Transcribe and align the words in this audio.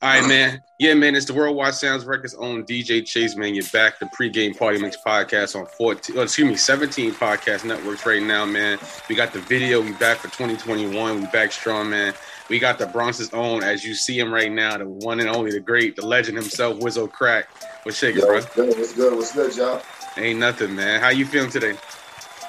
All 0.00 0.08
right, 0.08 0.28
man. 0.28 0.62
Yeah, 0.78 0.94
man. 0.94 1.16
It's 1.16 1.26
the 1.26 1.34
Worldwide 1.34 1.74
Sounds 1.74 2.04
Records 2.04 2.32
own 2.34 2.62
DJ 2.62 3.04
Chase, 3.04 3.34
man. 3.34 3.52
You're 3.52 3.64
back. 3.72 3.98
The 3.98 4.06
pregame 4.06 4.56
Party 4.56 4.78
Mix 4.78 4.96
podcast 5.04 5.58
on 5.58 5.66
14, 5.66 6.16
oh, 6.16 6.22
excuse 6.22 6.48
me, 6.48 6.54
17 6.54 7.14
podcast 7.14 7.64
networks 7.64 8.06
right 8.06 8.22
now, 8.22 8.44
man. 8.44 8.78
We 9.08 9.16
got 9.16 9.32
the 9.32 9.40
video. 9.40 9.80
We 9.80 9.90
back 9.94 10.18
for 10.18 10.28
2021. 10.28 11.20
We 11.20 11.26
back 11.32 11.50
strong, 11.50 11.90
man. 11.90 12.14
We 12.48 12.60
got 12.60 12.78
the 12.78 12.86
Bronx's 12.86 13.34
own, 13.34 13.64
as 13.64 13.84
you 13.84 13.92
see 13.92 14.16
him 14.16 14.32
right 14.32 14.52
now, 14.52 14.78
the 14.78 14.88
one 14.88 15.18
and 15.18 15.28
only, 15.28 15.50
the 15.50 15.58
great, 15.58 15.96
the 15.96 16.06
legend 16.06 16.38
himself, 16.38 16.78
Wizo 16.78 17.10
Cracc. 17.10 17.46
What's 17.82 17.98
shaking, 17.98 18.20
bro? 18.20 18.34
What's 18.34 18.54
good? 18.54 18.78
What's 18.78 18.94
good? 18.94 19.16
What's 19.16 19.34
good, 19.34 19.56
y'all? 19.56 19.82
Ain't 20.16 20.38
nothing, 20.38 20.76
man. 20.76 21.00
How 21.00 21.08
you 21.08 21.26
feeling 21.26 21.50
today? 21.50 21.76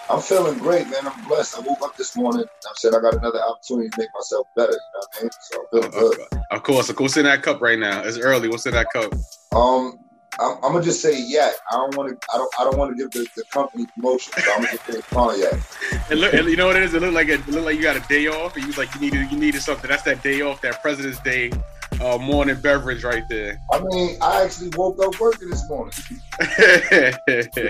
I'm 0.10 0.22
feeling 0.22 0.58
great, 0.58 0.88
man. 0.90 1.06
I'm 1.06 1.28
blessed. 1.28 1.58
I 1.58 1.62
woke 1.62 1.82
up 1.84 1.96
this 1.96 2.16
morning. 2.16 2.44
I 2.44 2.72
said 2.76 2.96
I 2.96 3.00
got 3.00 3.16
another 3.16 3.42
opportunity 3.42 3.90
to 3.90 3.98
make 4.00 4.10
myself 4.16 4.48
better. 4.56 4.72
You 4.72 4.78
know 4.94 5.00
what 5.00 5.10
I 5.18 5.22
mean? 5.22 5.32
So 5.42 5.62
I'm 5.62 5.92
feeling 5.92 5.92
good. 5.92 6.28
Of 6.50 6.64
course, 6.64 6.90
of 6.90 6.96
course. 6.96 7.18
In 7.18 7.26
that 7.26 7.44
cup 7.44 7.62
right 7.62 7.78
now. 7.78 8.02
It's 8.02 8.18
early. 8.18 8.50
What's 8.50 8.66
in 8.66 8.74
that 8.74 8.88
cup? 8.92 9.14
Um, 9.56 10.00
I'm, 10.40 10.56
I'm 10.64 10.72
gonna 10.74 10.84
just 10.84 11.02
say 11.02 11.22
yeah. 11.22 11.52
I 11.72 11.76
don't 11.76 11.96
want 11.96 12.10
to. 12.10 12.28
I 12.34 12.38
don't. 12.38 12.54
I 12.60 12.64
don't 12.64 12.78
want 12.78 12.98
to 12.98 13.04
give 13.04 13.12
the, 13.12 13.28
the 13.36 13.44
company 13.52 13.86
promotion. 13.94 14.34
So 14.34 14.52
I'm 14.52 14.64
gonna 14.64 14.78
say. 14.78 15.02
It 16.10 16.16
look, 16.16 16.34
you 16.34 16.56
know 16.56 16.68
what 16.68 16.76
it 16.76 16.84
is? 16.84 16.94
It 16.96 17.02
looked 17.02 17.14
like 17.14 17.28
it, 17.28 17.42
it 17.42 17.50
look 17.50 17.66
like 17.66 17.76
you 17.76 17.84
got 17.84 17.96
a 17.96 18.08
day 18.08 18.28
off, 18.28 18.56
and 18.56 18.66
you 18.66 18.72
like 18.74 18.94
you 18.96 19.02
needed 19.02 19.32
you 19.32 19.38
needed 19.38 19.62
something. 19.62 19.90
That's 19.90 20.04
that 20.04 20.24
day 20.24 20.42
off, 20.42 20.62
that 20.62 20.82
President's 20.82 21.20
Day 21.20 21.52
uh, 22.02 22.18
morning 22.18 22.60
beverage 22.62 23.04
right 23.04 23.28
there. 23.30 23.60
I 23.72 23.82
mean, 23.84 24.18
I 24.22 24.44
actually 24.44 24.70
woke 24.76 25.02
up 25.04 25.20
working 25.20 25.50
this 25.50 25.68
morning. 25.70 25.94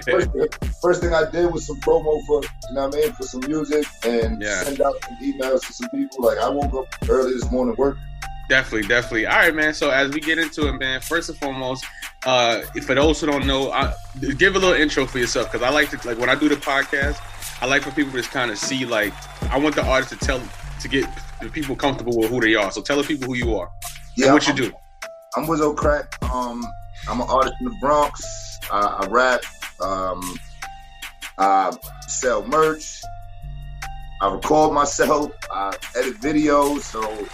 first, 0.03 0.29
first, 0.81 1.01
thing 1.01 1.13
I 1.13 1.29
did 1.31 1.51
was 1.51 1.65
some 1.65 1.79
promo 1.81 2.23
for, 2.25 2.43
you 2.43 2.75
know 2.75 2.87
what 2.87 2.95
I 2.95 2.99
mean, 2.99 3.13
for 3.13 3.23
some 3.23 3.41
music 3.41 3.85
and 4.03 4.41
yeah. 4.41 4.63
send 4.63 4.81
out 4.81 4.95
some 5.03 5.17
emails 5.17 5.65
to 5.65 5.73
some 5.73 5.89
people. 5.89 6.25
Like 6.25 6.37
I 6.37 6.49
woke 6.49 6.73
up 6.73 7.09
early 7.09 7.33
this 7.33 7.49
morning 7.51 7.75
working. 7.77 8.03
Definitely, 8.49 8.87
definitely. 8.87 9.27
All 9.27 9.37
right, 9.37 9.53
man. 9.53 9.73
So 9.73 9.91
as 9.91 10.11
we 10.11 10.19
get 10.19 10.39
into 10.39 10.67
it, 10.67 10.73
man, 10.73 11.01
first 11.01 11.29
and 11.29 11.37
foremost, 11.37 11.85
uh, 12.25 12.61
for 12.81 12.95
those 12.95 13.21
who 13.21 13.27
don't 13.27 13.45
know, 13.45 13.71
I, 13.71 13.93
give 14.37 14.55
a 14.55 14.59
little 14.59 14.75
intro 14.75 15.05
for 15.05 15.19
yourself 15.19 15.51
because 15.51 15.65
I 15.65 15.71
like 15.71 15.89
to 15.91 16.07
like 16.07 16.17
when 16.17 16.29
I 16.29 16.35
do 16.35 16.49
the 16.49 16.55
podcast, 16.55 17.19
I 17.61 17.67
like 17.67 17.83
for 17.83 17.91
people 17.91 18.11
to 18.11 18.17
just 18.17 18.31
kind 18.31 18.49
of 18.49 18.57
see 18.57 18.85
like 18.85 19.13
I 19.51 19.59
want 19.59 19.75
the 19.75 19.85
artist 19.85 20.19
to 20.19 20.25
tell 20.25 20.41
to 20.81 20.87
get 20.87 21.07
the 21.41 21.49
people 21.49 21.75
comfortable 21.75 22.17
with 22.17 22.29
who 22.29 22.41
they 22.41 22.55
are. 22.55 22.71
So 22.71 22.81
tell 22.81 22.97
the 22.97 23.03
people 23.03 23.27
who 23.27 23.35
you 23.35 23.55
are 23.55 23.69
yeah, 24.25 24.33
what 24.33 24.47
you 24.47 24.53
do. 24.53 24.71
I'm 25.35 25.45
Wizo 25.45 25.75
Cracc. 25.75 26.21
Um, 26.33 26.65
I'm 27.07 27.21
an 27.21 27.27
artist 27.29 27.55
in 27.61 27.67
the 27.67 27.75
Bronx. 27.79 28.21
I 28.71 29.07
rap. 29.09 29.41
Um, 29.79 30.37
I 31.37 31.71
sell 32.07 32.45
merch. 32.45 33.01
I 34.21 34.33
record 34.33 34.73
myself. 34.73 35.31
I 35.51 35.75
edit 35.95 36.19
videos. 36.19 36.81
So 36.81 37.27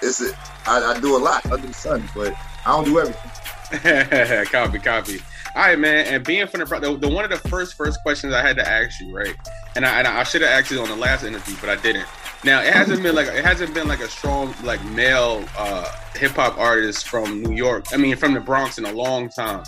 it's 0.00 0.20
a, 0.20 0.32
I, 0.66 0.94
I 0.94 1.00
do 1.00 1.16
a 1.16 1.18
lot 1.18 1.44
under 1.50 1.66
the 1.66 1.74
sun, 1.74 2.08
but 2.14 2.34
I 2.64 2.70
don't 2.70 2.84
do 2.84 3.00
everything. 3.00 4.46
copy, 4.52 4.78
copy. 4.78 5.20
All 5.54 5.62
right, 5.62 5.78
man. 5.78 6.06
And 6.06 6.24
being 6.24 6.46
from 6.46 6.60
the, 6.60 6.66
the, 6.66 6.96
the 6.96 7.08
one 7.08 7.24
of 7.24 7.30
the 7.30 7.48
first 7.48 7.74
first 7.74 8.02
questions 8.02 8.32
I 8.32 8.40
had 8.40 8.56
to 8.56 8.66
ask 8.66 8.98
you, 9.00 9.14
right? 9.14 9.34
And 9.76 9.84
I, 9.84 9.98
and 9.98 10.08
I 10.08 10.22
should 10.22 10.40
have 10.40 10.50
asked 10.50 10.70
you 10.70 10.80
on 10.80 10.88
the 10.88 10.96
last 10.96 11.24
interview, 11.24 11.54
but 11.60 11.68
I 11.68 11.76
didn't. 11.76 12.06
Now 12.44 12.62
it 12.62 12.72
hasn't 12.72 13.02
been 13.02 13.14
like 13.14 13.28
it 13.28 13.44
hasn't 13.44 13.74
been 13.74 13.86
like 13.86 14.00
a 14.00 14.08
strong 14.08 14.54
like 14.64 14.82
male 14.86 15.44
uh, 15.56 15.94
hip 16.14 16.32
hop 16.32 16.58
artist 16.58 17.06
from 17.06 17.42
New 17.42 17.54
York. 17.54 17.86
I 17.92 17.98
mean, 17.98 18.16
from 18.16 18.32
the 18.32 18.40
Bronx 18.40 18.78
in 18.78 18.86
a 18.86 18.92
long 18.92 19.28
time. 19.28 19.64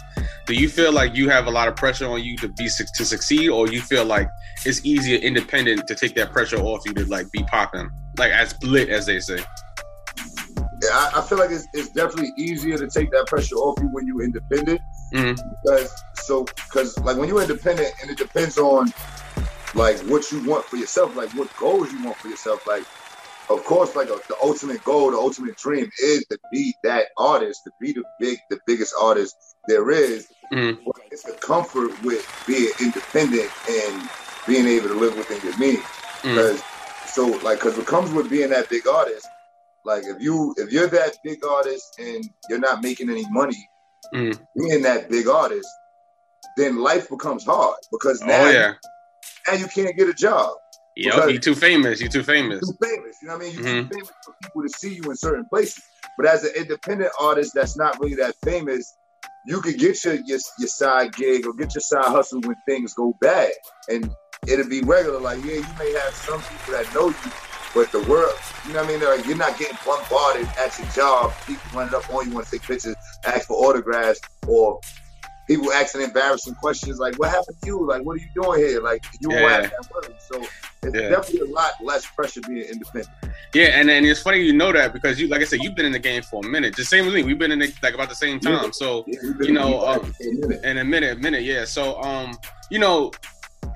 Do 0.47 0.55
you 0.55 0.69
feel 0.69 0.93
like 0.93 1.15
you 1.15 1.29
have 1.29 1.47
a 1.47 1.51
lot 1.51 1.69
of 1.69 1.77
pressure 1.77 2.07
on 2.07 2.23
you 2.23 2.37
to 2.39 2.49
be 2.49 2.69
to 2.97 3.05
succeed, 3.05 3.49
or 3.51 3.69
you 3.69 3.81
feel 3.81 4.05
like 4.05 4.29
it's 4.65 4.85
easier 4.85 5.19
independent 5.19 5.87
to 5.87 5.95
take 5.95 6.15
that 6.15 6.33
pressure 6.33 6.57
off 6.57 6.83
you 6.87 6.95
to 6.95 7.05
like 7.07 7.31
be 7.31 7.43
popping, 7.45 7.91
like 8.19 8.33
as 8.33 8.55
lit 8.63 8.89
as 8.89 9.07
they 9.07 9.21
say? 9.21 9.39
Yeah, 10.83 10.91
I, 10.93 11.13
I 11.17 11.21
feel 11.23 11.39
like 11.39 11.51
it's, 11.51 11.67
it's 11.73 11.91
definitely 11.91 12.33
easier 12.37 12.77
to 12.77 12.89
take 12.89 13.11
that 13.13 13.27
pressure 13.27 13.57
off 13.57 13.79
you 13.81 13.89
when 13.89 14.07
you're 14.07 14.23
independent. 14.23 14.81
Mm-hmm. 15.13 15.49
Because 15.63 16.03
so 16.15 16.45
because 16.45 16.99
like 17.01 17.17
when 17.17 17.29
you're 17.29 17.43
independent 17.43 17.93
and 18.01 18.11
it 18.11 18.19
depends 18.19 18.59
on 18.59 18.93
like 19.75 19.99
what 20.03 20.31
you 20.31 20.43
want 20.49 20.65
for 20.65 20.77
yourself, 20.77 21.17
like 21.17 21.31
what 21.31 21.55
goals 21.57 21.93
you 21.93 22.03
want 22.05 22.17
for 22.17 22.29
yourself. 22.29 22.67
Like, 22.67 22.85
of 23.51 23.65
course, 23.65 23.95
like 23.97 24.09
a, 24.09 24.19
the 24.29 24.37
ultimate 24.43 24.83
goal, 24.85 25.11
the 25.11 25.17
ultimate 25.17 25.57
dream 25.57 25.91
is 26.01 26.25
to 26.27 26.39
be 26.51 26.75
that 26.83 27.07
artist, 27.19 27.63
to 27.65 27.73
be 27.81 27.93
the 27.93 28.05
big, 28.21 28.39
the 28.51 28.59
biggest 28.67 28.95
artist 29.01 29.37
there 29.69 29.91
is. 29.91 30.29
Mm. 30.53 30.79
It's 31.11 31.25
the 31.25 31.33
comfort 31.33 31.91
with 32.03 32.27
being 32.47 32.71
independent 32.81 33.51
and 33.69 34.09
being 34.47 34.67
able 34.67 34.89
to 34.89 34.95
live 34.95 35.17
within 35.17 35.41
your 35.43 35.59
means. 35.59 35.85
Because 36.23 36.61
mm. 36.61 37.07
so, 37.07 37.27
like, 37.45 37.59
because 37.59 37.77
what 37.77 37.87
comes 37.87 38.13
with 38.13 38.31
being 38.31 38.51
that 38.51 38.69
big 38.71 38.87
artist, 38.87 39.27
like 39.85 40.05
if 40.05 40.21
you 40.21 40.55
if 40.57 40.73
you're 40.73 40.89
that 40.89 41.17
big 41.23 41.45
artist 41.45 41.99
and 41.99 42.25
you're 42.49 42.59
not 42.59 42.83
making 42.83 43.11
any 43.11 43.29
money, 43.31 43.69
mm. 44.13 44.39
being 44.57 44.83
that 44.83 45.09
big 45.09 45.29
artist, 45.29 45.69
then 46.57 46.79
life 46.79 47.09
becomes 47.09 47.45
hard 47.45 47.79
because 47.91 48.21
oh, 48.23 48.27
now 48.27 48.45
oh, 48.45 48.51
yeah 48.51 48.75
and 49.51 49.61
you 49.61 49.67
can't 49.69 49.97
get 49.97 50.09
a 50.09 50.15
job. 50.15 50.57
Yep, 50.97 51.31
you're 51.31 51.41
too 51.41 51.57
famous. 51.57 52.01
You're 52.01 52.11
too 52.11 52.23
famous. 52.23 52.61
Too 52.61 52.77
famous. 52.81 53.17
You 53.21 53.29
know 53.29 53.37
what 53.37 53.43
I 53.43 53.47
mean? 53.47 53.55
You're 53.55 53.65
mm-hmm. 53.65 53.89
too 53.89 53.95
famous 53.95 54.11
for 54.25 54.35
people 54.43 54.63
to 54.63 54.69
see 54.69 54.95
you 54.95 55.03
in 55.11 55.17
certain 55.17 55.45
places. 55.47 55.83
But 56.17 56.27
as 56.27 56.45
an 56.45 56.53
independent 56.57 57.11
artist 57.21 57.53
that's 57.55 57.77
not 57.77 57.99
really 57.99 58.15
that 58.17 58.37
famous, 58.45 58.95
you 59.47 59.61
could 59.61 59.79
get 59.79 60.05
your, 60.05 60.15
your 60.15 60.39
your 60.59 60.69
side 60.69 61.15
gig 61.15 61.47
or 61.47 61.53
get 61.55 61.75
your 61.75 61.81
side 61.81 62.05
hustle 62.05 62.41
when 62.43 62.55
things 62.67 62.95
go 62.95 63.13
bad, 63.21 63.51
and 63.89 64.09
it'll 64.47 64.69
be 64.69 64.83
regular. 64.83 65.19
Like 65.19 65.45
yeah, 65.45 65.55
you 65.55 65.67
may 65.79 65.93
have 65.95 66.15
some 66.15 66.41
people 66.41 66.75
that 66.75 66.95
know 66.95 67.09
you, 67.09 67.31
but 67.75 67.91
the 67.91 68.01
world, 68.09 68.39
you 68.67 68.73
know 68.73 68.83
what 68.83 68.91
I 68.91 68.93
mean? 68.93 69.05
Like, 69.05 69.27
you're 69.27 69.37
not 69.37 69.59
getting 69.59 69.77
bombarded 69.85 70.47
at 70.59 70.79
your 70.79 70.89
job. 70.89 71.33
People 71.47 71.63
running 71.75 71.95
up 71.95 72.09
on 72.15 72.29
you, 72.29 72.35
want 72.35 72.47
to 72.47 72.53
take 72.53 72.63
pictures, 72.63 72.95
ask 73.25 73.49
for 73.49 73.55
autographs, 73.55 74.21
or 74.47 74.81
people 75.49 75.73
asking 75.73 76.03
embarrassing 76.03 76.55
questions 76.55 76.99
like, 76.99 77.19
"What 77.19 77.31
happened 77.31 77.57
to 77.63 77.67
you? 77.67 77.87
Like, 77.87 78.03
what 78.03 78.17
are 78.17 78.21
you 78.21 78.29
doing 78.35 78.61
here? 78.61 78.81
Like, 78.81 79.05
you 79.21 79.33
yeah. 79.33 79.43
won't 79.43 79.63
that 79.65 79.91
word." 79.93 80.15
So 80.21 80.41
it's 80.85 80.95
yeah. 80.95 81.09
definitely 81.09 81.51
a 81.51 81.53
lot 81.53 81.73
less 81.83 82.07
pressure 82.07 82.41
being 82.43 82.65
independent. 82.65 83.09
Yeah, 83.53 83.79
and 83.79 83.89
then 83.89 84.05
it's 84.05 84.21
funny 84.21 84.39
you 84.39 84.53
know 84.53 84.73
that 84.73 84.93
because 84.93 85.21
you, 85.21 85.29
like 85.29 85.41
I 85.41 85.45
said, 85.45 85.61
you've 85.63 85.75
been 85.75 85.87
in 85.87 85.93
the 85.93 85.99
game 85.99 86.23
for 86.23 86.45
a 86.45 86.49
minute. 86.49 86.77
The 86.77 86.85
same 86.85 87.07
with 87.07 87.15
me. 87.15 87.23
We've 87.23 87.39
been 87.39 87.53
in 87.53 87.63
it 87.63 87.75
like 87.83 87.95
about 87.95 88.09
the 88.09 88.15
same 88.15 88.41
time. 88.41 88.73
So 88.73 89.05
yeah, 89.07 89.19
you 89.41 89.53
know, 89.53 89.87
um, 89.87 90.15
in 90.63 90.79
a 90.79 90.85
minute, 90.85 91.21
minute, 91.21 91.43
yeah. 91.43 91.65
So 91.65 92.01
um, 92.03 92.37
you 92.71 92.79
know, 92.79 93.13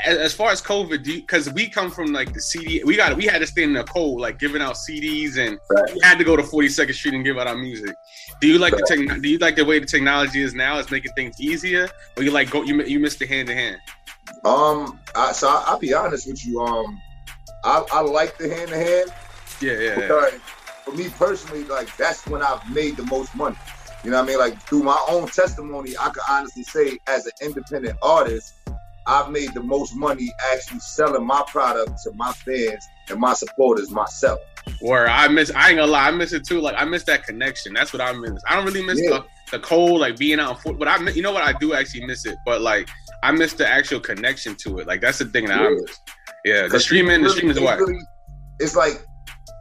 as, 0.05 0.33
far 0.33 0.51
as 0.51 0.63
COVID, 0.63 1.05
because 1.05 1.53
we 1.53 1.69
come 1.69 1.91
from 1.91 2.13
like 2.13 2.33
the 2.33 2.41
CD, 2.41 2.83
we 2.85 2.97
got 2.97 3.17
we 3.17 3.25
had 3.25 3.41
to 3.41 3.47
stay 3.47 3.63
in 3.63 3.73
the 3.73 3.85
cold, 3.85 4.21
like 4.21 4.39
giving 4.39 4.63
out 4.63 4.75
CDs, 4.75 5.37
and 5.39 5.59
right. 5.71 5.95
we 5.95 6.01
had 6.03 6.19
to 6.19 6.25
go 6.25 6.37
to 6.37 6.43
42nd 6.43 6.95
Street 6.95 7.15
and 7.15 7.25
give 7.25 7.39
out 7.39 7.47
our 7.47 7.57
music. 7.57 7.95
Do 8.41 8.49
you 8.49 8.59
like 8.59 8.73
right. 8.73 8.83
the 8.87 9.07
tech? 9.07 9.23
Do 9.23 9.29
you 9.29 9.39
like 9.39 9.57
the 9.57 9.65
way 9.65 9.79
the 9.79 9.87
technology 9.87 10.43
is 10.43 10.55
now? 10.55 10.79
Is 10.79 10.91
making 10.91 11.13
things 11.13 11.41
easier, 11.41 11.89
or 12.17 12.23
you 12.23 12.31
like 12.31 12.51
go 12.51 12.63
you 12.63 12.83
you 12.85 13.01
miss 13.01 13.17
the 13.17 13.27
hand 13.27 13.49
to 13.49 13.55
hand? 13.55 13.81
Um, 14.45 14.99
I, 15.15 15.33
so 15.33 15.49
I, 15.49 15.73
will 15.73 15.81
be 15.81 15.95
honest 15.95 16.27
with 16.27 16.45
you. 16.47 16.61
Um, 16.61 17.01
I, 17.65 17.85
I 17.93 18.01
like 18.01 18.39
the 18.39 18.49
hand 18.49 18.71
to 18.71 18.77
hand. 18.77 19.13
Yeah, 19.61 19.73
yeah. 19.73 19.95
Because 19.97 20.33
yeah. 20.33 20.39
for 20.85 20.93
me 20.93 21.09
personally, 21.09 21.65
like 21.65 21.95
that's 21.97 22.27
when 22.27 22.43
I've 22.43 22.69
made 22.73 22.97
the 22.97 23.05
most 23.05 23.35
money. 23.35 23.57
You 24.05 24.13
know 24.13 24.19
what 24.19 24.25
I 24.25 24.29
mean? 24.29 24.39
Like 24.39 24.63
through 24.63 24.85
my 24.85 25.05
own 25.09 25.27
testimony, 25.29 25.95
I 25.99 26.11
can 26.11 26.23
honestly 26.29 26.63
say, 26.63 26.99
as 27.09 27.27
an 27.27 27.33
independent 27.43 27.99
artist, 28.01 28.55
I've 29.09 29.31
made 29.31 29.55
the 29.55 29.63
most 29.63 29.97
money 29.97 30.31
actually 30.53 30.81
selling 30.81 31.27
my 31.27 31.43
product 31.47 32.03
to 32.05 32.13
my 32.13 32.31
fans 32.33 32.87
and 33.09 33.19
my 33.19 33.33
supporters 33.33 33.91
myself. 33.91 34.39
Where 34.81 35.09
I 35.09 35.29
miss, 35.29 35.51
I 35.51 35.71
ain't 35.71 35.79
gonna 35.79 35.91
lie, 35.91 36.09
I 36.09 36.11
miss 36.11 36.35
it 36.35 36.45
too. 36.45 36.61
Like 36.61 36.75
I 36.77 36.85
miss 36.85 37.05
that 37.05 37.25
connection. 37.25 37.73
That's 37.73 37.93
what 37.93 38.03
I 38.03 38.13
miss. 38.13 38.43
I 38.47 38.55
don't 38.55 38.67
really 38.67 38.83
miss 38.83 39.01
yeah. 39.03 39.11
the 39.11 39.25
the 39.51 39.59
cold, 39.61 40.01
like 40.01 40.19
being 40.19 40.39
out 40.39 40.51
on 40.51 40.57
foot. 40.57 40.79
But 40.79 40.89
I, 40.89 40.99
you 41.11 41.23
know 41.23 41.33
what, 41.33 41.43
I 41.43 41.55
do 41.55 41.73
actually 41.73 42.05
miss 42.05 42.27
it. 42.27 42.37
But 42.45 42.61
like 42.61 42.89
I 43.23 43.33
miss 43.33 43.55
the 43.55 43.67
actual 43.67 43.99
connection 43.99 44.55
to 44.57 44.79
it. 44.79 44.87
Like 44.87 45.01
that's 45.01 45.19
the 45.19 45.25
thing 45.25 45.47
that 45.47 45.59
yeah. 45.59 45.67
I 45.67 45.71
miss. 45.71 46.01
Yeah, 46.45 46.69
the 46.69 46.79
streaming, 46.79 47.23
really, 47.23 47.25
the 47.25 47.31
streaming 47.31 47.57
is 47.57 47.61
what. 47.63 47.79
Really, 47.79 47.99
it's 48.61 48.77
like 48.77 49.03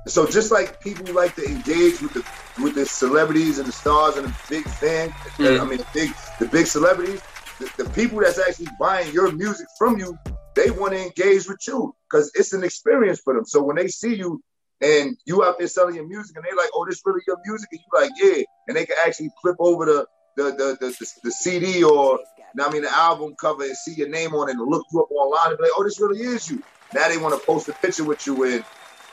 so 0.07 0.25
just 0.25 0.51
like 0.51 0.81
people 0.81 1.13
like 1.13 1.35
to 1.35 1.45
engage 1.45 2.01
with 2.01 2.13
the 2.13 2.25
with 2.61 2.75
the 2.75 2.85
celebrities 2.85 3.59
and 3.59 3.67
the 3.67 3.71
stars 3.71 4.17
and 4.17 4.27
the 4.27 4.35
big 4.49 4.65
fan, 4.65 5.09
mm. 5.09 5.59
I 5.59 5.63
mean 5.63 5.77
the 5.77 5.87
big 5.93 6.13
the 6.39 6.47
big 6.47 6.67
celebrities 6.67 7.21
the, 7.59 7.89
people 7.95 8.19
that's 8.19 8.39
actually 8.39 8.67
buying 8.79 9.11
your 9.13 9.31
music 9.31 9.67
from 9.77 9.97
you, 9.97 10.17
they 10.55 10.71
want 10.71 10.93
to 10.93 11.01
engage 11.01 11.47
with 11.47 11.59
you 11.67 11.95
because 12.09 12.31
it's 12.35 12.53
an 12.53 12.63
experience 12.63 13.19
for 13.19 13.33
them. 13.33 13.45
So 13.45 13.61
when 13.61 13.75
they 13.75 13.87
see 13.87 14.15
you 14.15 14.41
and 14.81 15.17
you 15.25 15.43
out 15.43 15.57
there 15.57 15.67
selling 15.67 15.95
your 15.95 16.07
music 16.07 16.35
and 16.35 16.45
they're 16.45 16.55
like, 16.55 16.69
oh, 16.73 16.85
this 16.87 17.01
really 17.05 17.21
your 17.27 17.37
music, 17.45 17.69
and 17.71 17.81
you're 17.81 18.01
like, 18.01 18.11
yeah, 18.17 18.43
and 18.67 18.77
they 18.77 18.85
can 18.85 18.95
actually 19.05 19.29
flip 19.41 19.55
over 19.59 19.85
the 19.85 20.05
the 20.35 20.43
the 20.51 20.77
the, 20.79 20.89
the, 20.89 21.11
the 21.23 21.31
CD 21.31 21.83
or 21.83 22.19
I 22.59 22.71
mean 22.71 22.83
the 22.83 22.91
album 22.93 23.35
cover 23.39 23.63
and 23.63 23.75
see 23.75 23.93
your 23.93 24.09
name 24.09 24.33
on 24.33 24.49
it 24.49 24.53
and 24.53 24.61
look 24.61 24.85
you 24.91 25.01
up 25.01 25.11
online 25.11 25.49
and 25.49 25.57
be 25.57 25.63
like, 25.63 25.73
oh, 25.75 25.83
this 25.83 25.99
really 25.99 26.21
is 26.21 26.49
you. 26.49 26.61
Now 26.93 27.07
they 27.09 27.17
want 27.17 27.39
to 27.39 27.45
post 27.45 27.67
a 27.69 27.73
picture 27.73 28.03
with 28.03 28.25
you 28.25 28.43
and 28.43 28.63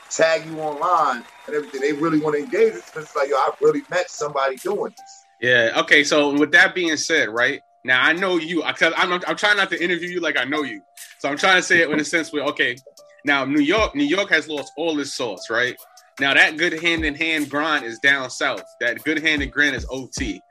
tag 0.09 0.45
you 0.45 0.59
online 0.59 1.23
and 1.47 1.55
everything. 1.55 1.81
They 1.81 1.93
really 1.93 2.19
want 2.19 2.35
to 2.35 2.43
engage 2.43 2.73
with 2.73 2.91
you. 2.95 3.01
It's 3.01 3.15
like, 3.15 3.29
yo, 3.29 3.35
I 3.35 3.51
really 3.61 3.83
met 3.89 4.09
somebody 4.09 4.55
doing 4.57 4.93
this. 4.97 5.25
Yeah. 5.41 5.81
Okay. 5.81 6.03
So 6.03 6.33
with 6.37 6.51
that 6.53 6.73
being 6.73 6.95
said, 6.97 7.29
right? 7.29 7.61
Now 7.85 8.01
I 8.01 8.13
know 8.13 8.37
you. 8.37 8.63
I, 8.63 8.73
I'm, 8.97 9.13
I'm 9.13 9.35
trying 9.35 9.57
not 9.57 9.69
to 9.69 9.81
interview 9.81 10.09
you 10.09 10.19
like 10.19 10.37
I 10.37 10.43
know 10.43 10.63
you. 10.63 10.81
So 11.19 11.29
I'm 11.29 11.37
trying 11.37 11.57
to 11.57 11.61
say 11.61 11.81
it 11.81 11.89
in 11.89 11.99
a 11.99 12.03
sense 12.03 12.33
where 12.33 12.43
okay, 12.45 12.75
now 13.23 13.45
New 13.45 13.61
York, 13.61 13.93
New 13.95 14.03
York 14.03 14.29
has 14.31 14.49
lost 14.49 14.73
all 14.75 14.99
its 14.99 15.13
sauce, 15.13 15.51
right? 15.51 15.77
Now 16.19 16.33
that 16.33 16.57
good 16.57 16.81
hand 16.81 17.05
in 17.05 17.13
hand 17.13 17.47
grind 17.47 17.85
is 17.85 17.99
down 17.99 18.31
south. 18.31 18.63
That 18.81 19.03
good 19.03 19.21
hand 19.21 19.43
in 19.43 19.51
grind 19.51 19.75
is 19.75 19.85
OT. 19.91 20.41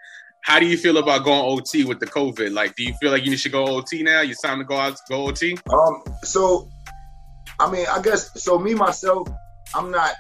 How 0.43 0.61
do 0.61 0.67
you 0.67 0.79
feel 0.79 0.99
about 0.99 1.25
going 1.25 1.41
OT 1.45 1.85
with 1.85 1.99
the 1.99 2.07
COVID? 2.07 2.53
Like, 2.53 2.77
do 2.77 2.85
you 2.85 2.95
feel 3.01 3.11
like 3.11 3.25
you 3.25 3.37
should 3.37 3.51
go 3.51 3.67
OT 3.67 4.05
now? 4.05 4.21
You 4.21 4.37
time 4.41 4.59
to 4.59 4.65
go 4.65 4.77
out 4.77 4.97
go 5.09 5.27
OT? 5.27 5.59
Um, 5.73 6.05
so 6.23 6.69
I 7.59 7.69
mean, 7.69 7.87
I 7.91 8.01
guess 8.01 8.41
so. 8.41 8.61
Me 8.61 8.75
myself, 8.75 9.29
I'm 9.75 9.91
not. 9.91 10.15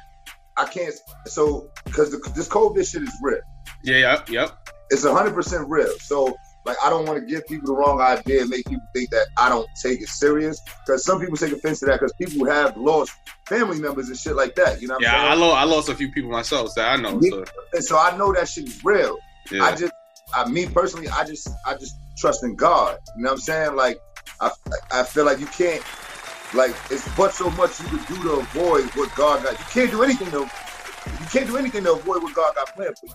I 0.56 0.64
can't. 0.64 0.94
So 1.26 1.70
because 1.84 2.10
this 2.34 2.48
COVID 2.48 2.90
shit 2.90 3.02
is 3.02 3.14
real. 3.22 3.38
Yeah. 3.84 3.98
Yep. 3.98 4.30
Yep. 4.30 4.68
It's 4.90 5.04
hundred 5.04 5.34
percent 5.34 5.68
real. 5.68 5.92
So 6.00 6.36
like, 6.64 6.76
I 6.82 6.88
don't 6.88 7.06
want 7.06 7.20
to 7.20 7.26
give 7.26 7.46
people 7.46 7.66
the 7.66 7.74
wrong 7.74 8.00
idea 8.00 8.42
and 8.42 8.50
make 8.50 8.64
people 8.64 8.86
think 8.94 9.10
that 9.10 9.26
I 9.36 9.48
don't 9.48 9.68
take 9.82 10.00
it 10.00 10.08
serious. 10.08 10.60
Because 10.80 11.04
some 11.04 11.20
people 11.20 11.36
take 11.36 11.52
offense 11.52 11.80
to 11.80 11.86
that 11.86 12.00
because 12.00 12.12
people 12.14 12.46
have 12.46 12.76
lost 12.76 13.12
family 13.46 13.78
members 13.78 14.08
and 14.08 14.18
shit 14.18 14.34
like 14.34 14.54
that. 14.54 14.80
You 14.80 14.88
know? 14.88 14.96
yeah, 15.00 15.14
I 15.14 15.34
lost. 15.34 15.56
I 15.56 15.64
lost 15.64 15.88
a 15.90 15.94
few 15.94 16.10
people 16.10 16.30
myself, 16.30 16.70
so 16.70 16.82
I 16.82 16.96
know. 16.96 17.20
So. 17.20 17.44
And 17.72 17.84
so 17.84 17.98
I 17.98 18.16
know 18.16 18.32
that 18.32 18.48
shit 18.48 18.68
is 18.68 18.84
real. 18.84 19.18
Yeah. 19.50 19.64
I 19.64 19.76
just, 19.76 19.92
I, 20.34 20.48
me 20.48 20.66
personally, 20.66 21.08
I 21.08 21.24
just, 21.24 21.48
I 21.66 21.74
just 21.74 21.96
trust 22.16 22.42
in 22.44 22.56
God. 22.56 22.98
You 23.16 23.24
know 23.24 23.30
what 23.30 23.34
I'm 23.34 23.40
saying? 23.40 23.76
Like, 23.76 24.00
I, 24.40 24.50
I 24.90 25.02
feel 25.02 25.24
like 25.24 25.40
you 25.40 25.46
can't 25.46 25.82
like 26.54 26.74
it's 26.90 27.08
but 27.16 27.32
so 27.32 27.50
much 27.50 27.80
you 27.80 27.86
can 27.86 28.14
do 28.14 28.22
to 28.22 28.32
avoid 28.34 28.84
what 28.94 29.14
God 29.14 29.42
got. 29.42 29.52
You 29.52 29.64
can't 29.70 29.90
do 29.90 30.02
anything 30.02 30.30
to 30.30 30.40
you 30.40 31.26
can't 31.30 31.46
do 31.46 31.56
anything 31.56 31.84
to 31.84 31.92
avoid 31.92 32.22
what 32.22 32.34
God 32.34 32.54
got 32.54 32.74
planned 32.74 32.96
for 32.98 33.06
you. 33.06 33.14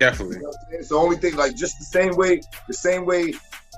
Definitely. 0.00 0.36
You 0.36 0.42
know 0.42 0.52
it's 0.70 0.88
the 0.88 0.96
only 0.96 1.16
thing, 1.16 1.36
like 1.36 1.54
just 1.54 1.78
the 1.78 1.84
same 1.84 2.16
way, 2.16 2.40
the 2.66 2.74
same 2.74 3.04
way 3.04 3.34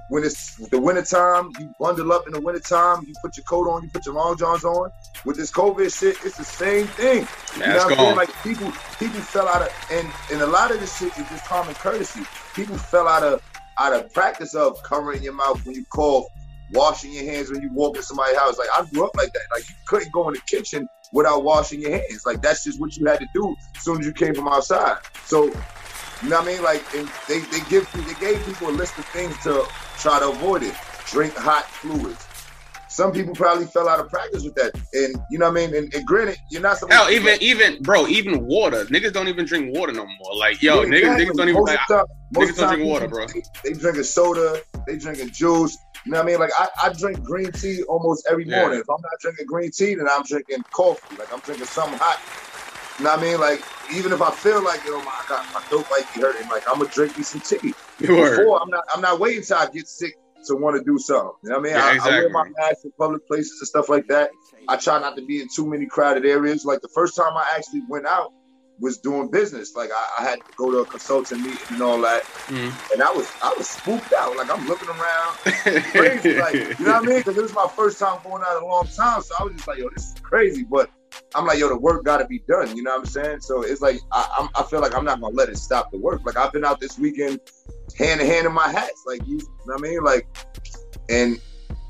when 0.08 0.24
it's 0.24 0.56
the 0.56 0.80
winter 0.80 1.02
time, 1.02 1.50
you 1.58 1.74
bundle 1.80 2.12
up 2.12 2.26
in 2.26 2.32
the 2.32 2.40
winter 2.40 2.60
time, 2.60 3.04
you 3.06 3.14
put 3.22 3.36
your 3.36 3.44
coat 3.44 3.68
on, 3.68 3.82
you 3.82 3.88
put 3.90 4.04
your 4.06 4.14
long 4.14 4.36
johns 4.36 4.64
on. 4.64 4.90
With 5.24 5.36
this 5.36 5.50
COVID 5.50 5.98
shit, 5.98 6.16
it's 6.24 6.36
the 6.36 6.44
same 6.44 6.86
thing. 6.86 7.26
You 7.54 7.66
know 7.66 7.76
what 7.76 7.92
I'm 7.92 7.96
saying? 7.96 8.16
Like 8.16 8.42
people 8.42 8.70
people 8.98 9.20
fell 9.20 9.48
out 9.48 9.62
of 9.62 9.88
and 9.90 10.06
and 10.30 10.42
a 10.42 10.46
lot 10.46 10.70
of 10.70 10.80
this 10.80 10.96
shit 10.98 11.16
is 11.18 11.28
just 11.28 11.44
common 11.46 11.74
courtesy. 11.74 12.22
People 12.54 12.76
fell 12.76 13.08
out 13.08 13.22
of 13.22 13.42
out 13.78 13.92
of 13.92 14.12
practice 14.12 14.54
of 14.54 14.82
covering 14.82 15.22
your 15.22 15.32
mouth 15.32 15.64
when 15.64 15.74
you 15.74 15.84
cough 15.86 16.26
washing 16.72 17.12
your 17.12 17.24
hands 17.24 17.50
when 17.50 17.62
you 17.62 17.70
walk 17.72 17.96
in 17.96 18.02
somebody's 18.02 18.36
house. 18.36 18.58
Like 18.58 18.68
I 18.76 18.84
grew 18.86 19.06
up 19.06 19.16
like 19.16 19.32
that. 19.32 19.42
Like 19.50 19.68
you 19.68 19.74
couldn't 19.86 20.12
go 20.12 20.28
in 20.28 20.34
the 20.34 20.40
kitchen 20.46 20.88
without 21.12 21.44
washing 21.44 21.80
your 21.80 21.92
hands. 21.92 22.24
Like 22.26 22.42
that's 22.42 22.64
just 22.64 22.80
what 22.80 22.96
you 22.96 23.06
had 23.06 23.20
to 23.20 23.28
do 23.34 23.54
as 23.76 23.82
soon 23.82 24.00
as 24.00 24.06
you 24.06 24.12
came 24.12 24.34
from 24.34 24.48
outside. 24.48 24.98
So 25.24 25.52
you 26.22 26.28
know 26.28 26.38
what 26.38 26.48
I 26.48 26.52
mean? 26.52 26.62
Like 26.62 26.90
they, 26.92 27.38
they 27.38 27.60
give 27.68 27.90
they 27.92 28.14
gave 28.14 28.44
people 28.46 28.68
a 28.68 28.70
list 28.70 28.96
of 28.98 29.04
things 29.06 29.36
to 29.42 29.66
try 29.98 30.20
to 30.20 30.28
avoid 30.28 30.62
it. 30.62 30.74
Drink 31.06 31.34
hot 31.34 31.64
fluids. 31.64 32.26
Some 32.88 33.10
people 33.10 33.34
probably 33.34 33.64
fell 33.64 33.88
out 33.88 34.00
of 34.00 34.10
practice 34.10 34.44
with 34.44 34.54
that, 34.56 34.74
and 34.92 35.16
you 35.30 35.38
know 35.38 35.50
what 35.50 35.62
I 35.62 35.66
mean. 35.66 35.74
And, 35.74 35.94
and 35.94 36.06
granted, 36.06 36.36
you're 36.50 36.60
not 36.60 36.76
supposed. 36.76 36.92
Hell, 36.92 37.10
even 37.10 37.38
even 37.40 37.82
bro, 37.82 38.06
even 38.06 38.44
water. 38.44 38.84
Niggas 38.84 39.14
don't 39.14 39.28
even 39.28 39.46
drink 39.46 39.74
water 39.74 39.92
no 39.92 40.04
more. 40.04 40.36
Like 40.36 40.62
yo, 40.62 40.82
yeah, 40.82 40.88
niggas, 40.88 40.98
exactly. 40.98 41.24
niggas 41.24 41.36
don't 41.36 41.48
even. 41.48 41.62
Like, 41.62 41.86
time, 41.88 42.04
niggas 42.34 42.56
don't 42.56 42.74
drink 42.74 42.90
water, 42.90 43.08
bro. 43.08 43.26
They, 43.28 43.42
they 43.64 43.72
drink 43.72 43.96
a 43.96 44.04
soda. 44.04 44.60
They 44.86 44.98
drink 44.98 45.20
a 45.20 45.26
juice. 45.26 45.78
You 46.04 46.12
know 46.12 46.18
what 46.18 46.24
I 46.24 46.30
mean? 46.30 46.38
Like 46.38 46.50
I, 46.58 46.68
I 46.84 46.92
drink 46.92 47.22
green 47.22 47.50
tea 47.52 47.82
almost 47.84 48.26
every 48.30 48.46
yeah. 48.46 48.60
morning. 48.60 48.80
If 48.80 48.90
I'm 48.90 49.00
not 49.00 49.12
drinking 49.20 49.46
green 49.46 49.70
tea, 49.70 49.94
then 49.94 50.06
I'm 50.10 50.22
drinking 50.24 50.62
coffee. 50.72 51.16
Like 51.16 51.32
I'm 51.32 51.40
drinking 51.40 51.66
something 51.66 51.98
hot. 51.98 52.20
You 52.98 53.04
know 53.04 53.10
what 53.10 53.18
I 53.18 53.22
mean? 53.22 53.40
Like 53.40 53.62
even 53.94 54.12
if 54.12 54.22
I 54.22 54.30
feel 54.30 54.62
like 54.62 54.84
yo, 54.84 54.98
my 54.98 55.22
God, 55.28 55.46
my 55.54 55.60
throat 55.60 55.86
might 55.90 56.06
be 56.14 56.20
hurting, 56.20 56.48
like 56.48 56.68
I'm 56.68 56.78
gonna 56.78 56.90
drink 56.90 57.16
me 57.16 57.24
some 57.24 57.40
tea. 57.40 57.74
Before 57.98 58.60
I'm 58.60 58.68
not, 58.68 58.84
I'm 58.94 59.00
not 59.00 59.20
waiting 59.20 59.42
till 59.42 59.56
I 59.56 59.68
get 59.68 59.88
sick 59.88 60.14
to 60.46 60.56
want 60.56 60.76
to 60.76 60.84
do 60.84 60.98
something. 60.98 61.32
You 61.44 61.50
know 61.50 61.58
what 61.58 61.60
I 61.60 61.62
mean? 61.62 61.72
Yeah, 61.74 61.84
I, 61.84 61.94
exactly. 61.94 62.16
I 62.16 62.20
wear 62.20 62.30
my 62.30 62.48
mask 62.58 62.84
in 62.84 62.92
public 62.98 63.26
places 63.26 63.58
and 63.60 63.68
stuff 63.68 63.88
like 63.88 64.08
that. 64.08 64.30
I 64.68 64.76
try 64.76 65.00
not 65.00 65.16
to 65.16 65.24
be 65.24 65.40
in 65.40 65.48
too 65.54 65.66
many 65.66 65.86
crowded 65.86 66.26
areas. 66.26 66.64
Like 66.64 66.80
the 66.80 66.90
first 66.94 67.16
time 67.16 67.36
I 67.36 67.46
actually 67.56 67.82
went 67.88 68.06
out, 68.06 68.32
was 68.82 68.98
doing 68.98 69.30
business. 69.30 69.74
Like 69.76 69.90
I, 69.90 70.22
I, 70.22 70.28
had 70.28 70.36
to 70.40 70.52
go 70.56 70.70
to 70.70 70.78
a 70.78 70.84
consultant 70.84 71.42
meeting 71.42 71.58
and 71.70 71.82
all 71.82 72.00
that, 72.02 72.24
mm. 72.48 72.92
and 72.92 73.02
I 73.02 73.12
was 73.12 73.30
I 73.42 73.54
was 73.56 73.68
spooked 73.68 74.12
out. 74.12 74.36
Like 74.36 74.50
I'm 74.50 74.66
looking 74.66 74.88
around, 74.88 75.34
crazy. 75.92 76.38
Like 76.38 76.54
you 76.54 76.84
know 76.84 76.92
what 76.92 77.02
I 77.04 77.06
mean? 77.06 77.18
Because 77.18 77.38
it 77.38 77.42
was 77.42 77.54
my 77.54 77.68
first 77.74 77.98
time 77.98 78.18
going 78.24 78.42
out 78.44 78.58
in 78.58 78.64
a 78.64 78.66
long 78.66 78.86
time, 78.86 79.22
so 79.22 79.34
I 79.38 79.44
was 79.44 79.54
just 79.54 79.68
like, 79.68 79.78
yo, 79.78 79.88
this 79.90 80.12
is 80.12 80.14
crazy. 80.20 80.64
But 80.64 80.90
I'm 81.34 81.46
like, 81.46 81.58
yo, 81.58 81.68
the 81.68 81.78
work 81.78 82.04
got 82.04 82.18
to 82.18 82.26
be 82.26 82.40
done. 82.48 82.76
You 82.76 82.82
know 82.82 82.92
what 82.92 83.00
I'm 83.00 83.06
saying? 83.06 83.40
So 83.40 83.62
it's 83.62 83.80
like 83.80 83.96
I, 84.12 84.48
I 84.54 84.62
feel 84.64 84.80
like 84.80 84.94
I'm 84.96 85.04
not 85.04 85.20
gonna 85.20 85.34
let 85.34 85.48
it 85.48 85.58
stop 85.58 85.90
the 85.90 85.98
work. 85.98 86.24
Like 86.24 86.36
I've 86.36 86.52
been 86.52 86.64
out 86.64 86.80
this 86.80 86.98
weekend, 86.98 87.40
hand 87.96 88.20
in 88.20 88.26
hand 88.26 88.46
in 88.46 88.52
my 88.52 88.68
hats. 88.68 89.04
Like 89.06 89.26
you, 89.26 89.36
you 89.36 89.46
know 89.66 89.74
what 89.74 89.78
I 89.78 89.82
mean? 89.82 90.02
Like, 90.02 90.26
and 91.08 91.40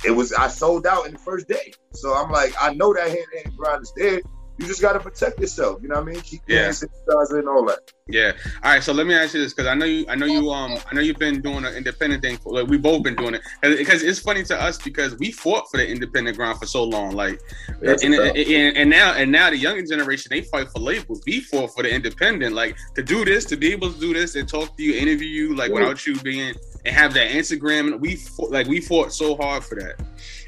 it 0.05 0.11
was 0.11 0.33
I 0.33 0.49
sold 0.49 0.87
out 0.87 1.07
in 1.07 1.13
the 1.13 1.19
first 1.19 1.49
day. 1.49 1.73
So 1.93 2.15
I'm 2.15 2.31
like, 2.31 2.55
I 2.61 2.75
know 2.75 2.93
that 2.95 3.09
hand 3.09 3.27
in 3.35 3.43
hand 3.45 3.57
grind 3.57 3.83
is 3.83 3.93
there 3.97 4.21
you 4.63 4.69
just 4.69 4.81
got 4.81 4.93
to 4.93 5.01
protect 5.01 5.41
yourself. 5.41 5.83
You 5.83 5.89
know 5.89 5.97
what 5.97 6.09
I 6.09 6.13
mean? 6.13 6.21
Keep 6.21 6.43
yeah. 6.47 6.73
and 6.73 7.49
all 7.49 7.67
that. 7.67 7.93
Yeah. 8.07 8.33
All 8.63 8.73
right. 8.73 8.83
So 8.83 8.93
let 8.93 9.07
me 9.07 9.15
ask 9.15 9.35
you 9.35 9.41
this, 9.43 9.53
because 9.53 9.69
I 9.69 9.75
know 9.75 9.85
you, 9.85 10.07
I 10.09 10.15
know 10.15 10.27
you, 10.27 10.51
um, 10.51 10.79
I 10.91 10.95
know 10.95 11.01
you've 11.01 11.19
been 11.19 11.41
doing 11.41 11.65
an 11.65 11.75
independent 11.75 12.23
thing. 12.23 12.37
For, 12.37 12.53
like 12.53 12.69
we 12.69 12.79
both 12.79 13.03
been 13.03 13.17
doing 13.17 13.35
it, 13.35 13.43
because 13.61 14.03
it's 14.03 14.21
funny 14.21 14.45
to 14.45 14.61
us 14.61 14.79
because 14.79 15.19
we 15.19 15.33
fought 15.33 15.71
for 15.71 15.77
the 15.79 15.89
independent 15.89 16.37
ground 16.37 16.59
for 16.59 16.67
so 16.67 16.85
long. 16.85 17.13
Like, 17.13 17.41
and, 17.81 18.03
and, 18.03 18.15
and, 18.15 18.77
and, 18.77 18.91
now, 18.91 19.15
and 19.15 19.31
now 19.33 19.51
the 19.51 19.57
younger 19.57 19.85
generation 19.85 20.31
they 20.31 20.43
fight 20.43 20.69
for 20.71 20.79
labels. 20.79 21.23
We 21.27 21.41
fought 21.41 21.75
for 21.75 21.83
the 21.83 21.93
independent, 21.93 22.55
like 22.55 22.77
to 22.95 23.03
do 23.03 23.25
this, 23.25 23.45
to 23.47 23.57
be 23.57 23.73
able 23.73 23.93
to 23.93 23.99
do 23.99 24.15
this 24.15 24.37
and 24.37 24.49
talk 24.49 24.77
to 24.77 24.83
you, 24.83 24.95
interview 24.95 25.29
you, 25.29 25.57
like 25.57 25.71
yeah. 25.71 25.81
without 25.81 26.07
you 26.07 26.19
being 26.21 26.55
and 26.85 26.95
have 26.95 27.15
that 27.15 27.31
Instagram. 27.31 27.99
We 28.01 28.17
fought, 28.17 28.51
like 28.51 28.69
we 28.69 28.81
fought 28.81 29.13
so 29.13 29.37
hard 29.37 29.65
for 29.65 29.77
that. 29.77 30.05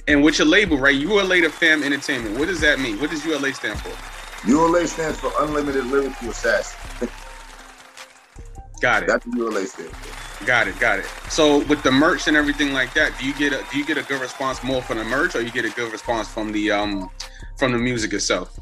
And 0.06 0.22
with 0.22 0.38
your 0.38 0.46
label, 0.46 0.76
right? 0.76 0.94
ULA 0.94 1.40
the 1.40 1.48
Fam 1.48 1.82
Entertainment. 1.82 2.38
What 2.38 2.48
does 2.48 2.60
that 2.60 2.78
mean? 2.78 3.00
What 3.00 3.10
does 3.10 3.24
ULA 3.24 3.54
stand 3.54 3.80
for? 3.80 4.48
ULA 4.48 4.86
stands 4.86 5.18
for 5.18 5.32
Unlimited 5.38 5.86
Lyrical 5.86 6.30
Assassin. 6.30 7.08
Got 8.80 9.04
it. 9.04 9.08
That's 9.08 9.26
what 9.26 9.36
ULA 9.38 9.66
stands 9.66 9.96
for. 9.96 10.24
Got 10.44 10.68
it, 10.68 10.78
got 10.78 10.98
it. 10.98 11.06
So 11.30 11.64
with 11.64 11.82
the 11.82 11.90
merch 11.90 12.28
and 12.28 12.36
everything 12.36 12.74
like 12.74 12.92
that, 12.94 13.18
do 13.18 13.26
you 13.26 13.32
get 13.34 13.52
a 13.54 13.64
do 13.72 13.78
you 13.78 13.84
get 13.86 13.96
a 13.96 14.02
good 14.02 14.20
response 14.20 14.62
more 14.62 14.82
from 14.82 14.98
the 14.98 15.04
merch, 15.04 15.34
or 15.34 15.40
you 15.40 15.50
get 15.50 15.64
a 15.64 15.70
good 15.70 15.90
response 15.90 16.28
from 16.28 16.52
the 16.52 16.70
um 16.70 17.08
from 17.56 17.72
the 17.72 17.78
music 17.78 18.12
itself? 18.12 18.58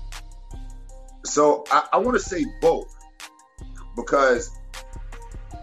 So 1.24 1.64
I, 1.72 1.88
I 1.94 1.96
want 1.96 2.16
to 2.16 2.22
say 2.22 2.44
both 2.60 2.94
because 3.96 4.50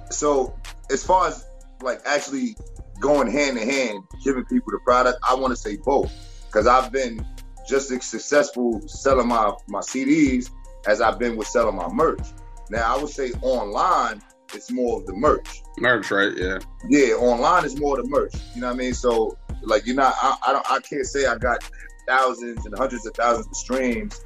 so 0.09 0.59
as 0.91 1.05
far 1.05 1.27
as 1.27 1.45
like 1.81 2.01
actually 2.05 2.57
going 2.99 3.31
hand 3.31 3.57
in 3.57 3.69
hand, 3.69 4.03
giving 4.23 4.45
people 4.45 4.71
the 4.71 4.79
product. 4.79 5.19
I 5.27 5.35
want 5.35 5.51
to 5.51 5.57
say 5.57 5.77
both 5.77 6.11
because 6.47 6.67
I've 6.67 6.91
been 6.91 7.25
just 7.67 7.91
as 7.91 8.05
successful 8.05 8.81
selling 8.87 9.27
my 9.27 9.53
my 9.67 9.79
CDs 9.79 10.49
as 10.87 11.01
I've 11.01 11.19
been 11.19 11.35
with 11.35 11.47
selling 11.47 11.75
my 11.75 11.87
merch. 11.87 12.21
Now 12.69 12.95
I 12.95 13.01
would 13.01 13.11
say 13.11 13.31
online 13.41 14.21
it's 14.53 14.71
more 14.71 14.99
of 14.99 15.05
the 15.05 15.13
merch. 15.13 15.61
Merch, 15.77 16.09
right? 16.09 16.35
Yeah. 16.35 16.57
Yeah, 16.89 17.13
online 17.15 17.65
is 17.65 17.79
more 17.79 17.97
the 17.97 18.07
merch. 18.07 18.33
You 18.55 18.61
know 18.61 18.67
what 18.67 18.73
I 18.73 18.77
mean? 18.77 18.93
So 18.93 19.37
like 19.61 19.85
you're 19.85 19.95
not 19.95 20.15
I, 20.21 20.37
I 20.47 20.53
don't 20.53 20.71
I 20.71 20.79
can't 20.79 21.05
say 21.05 21.25
I 21.25 21.37
got 21.37 21.69
thousands 22.07 22.65
and 22.65 22.75
hundreds 22.77 23.05
of 23.05 23.13
thousands 23.13 23.47
of 23.47 23.55
streams, 23.55 24.19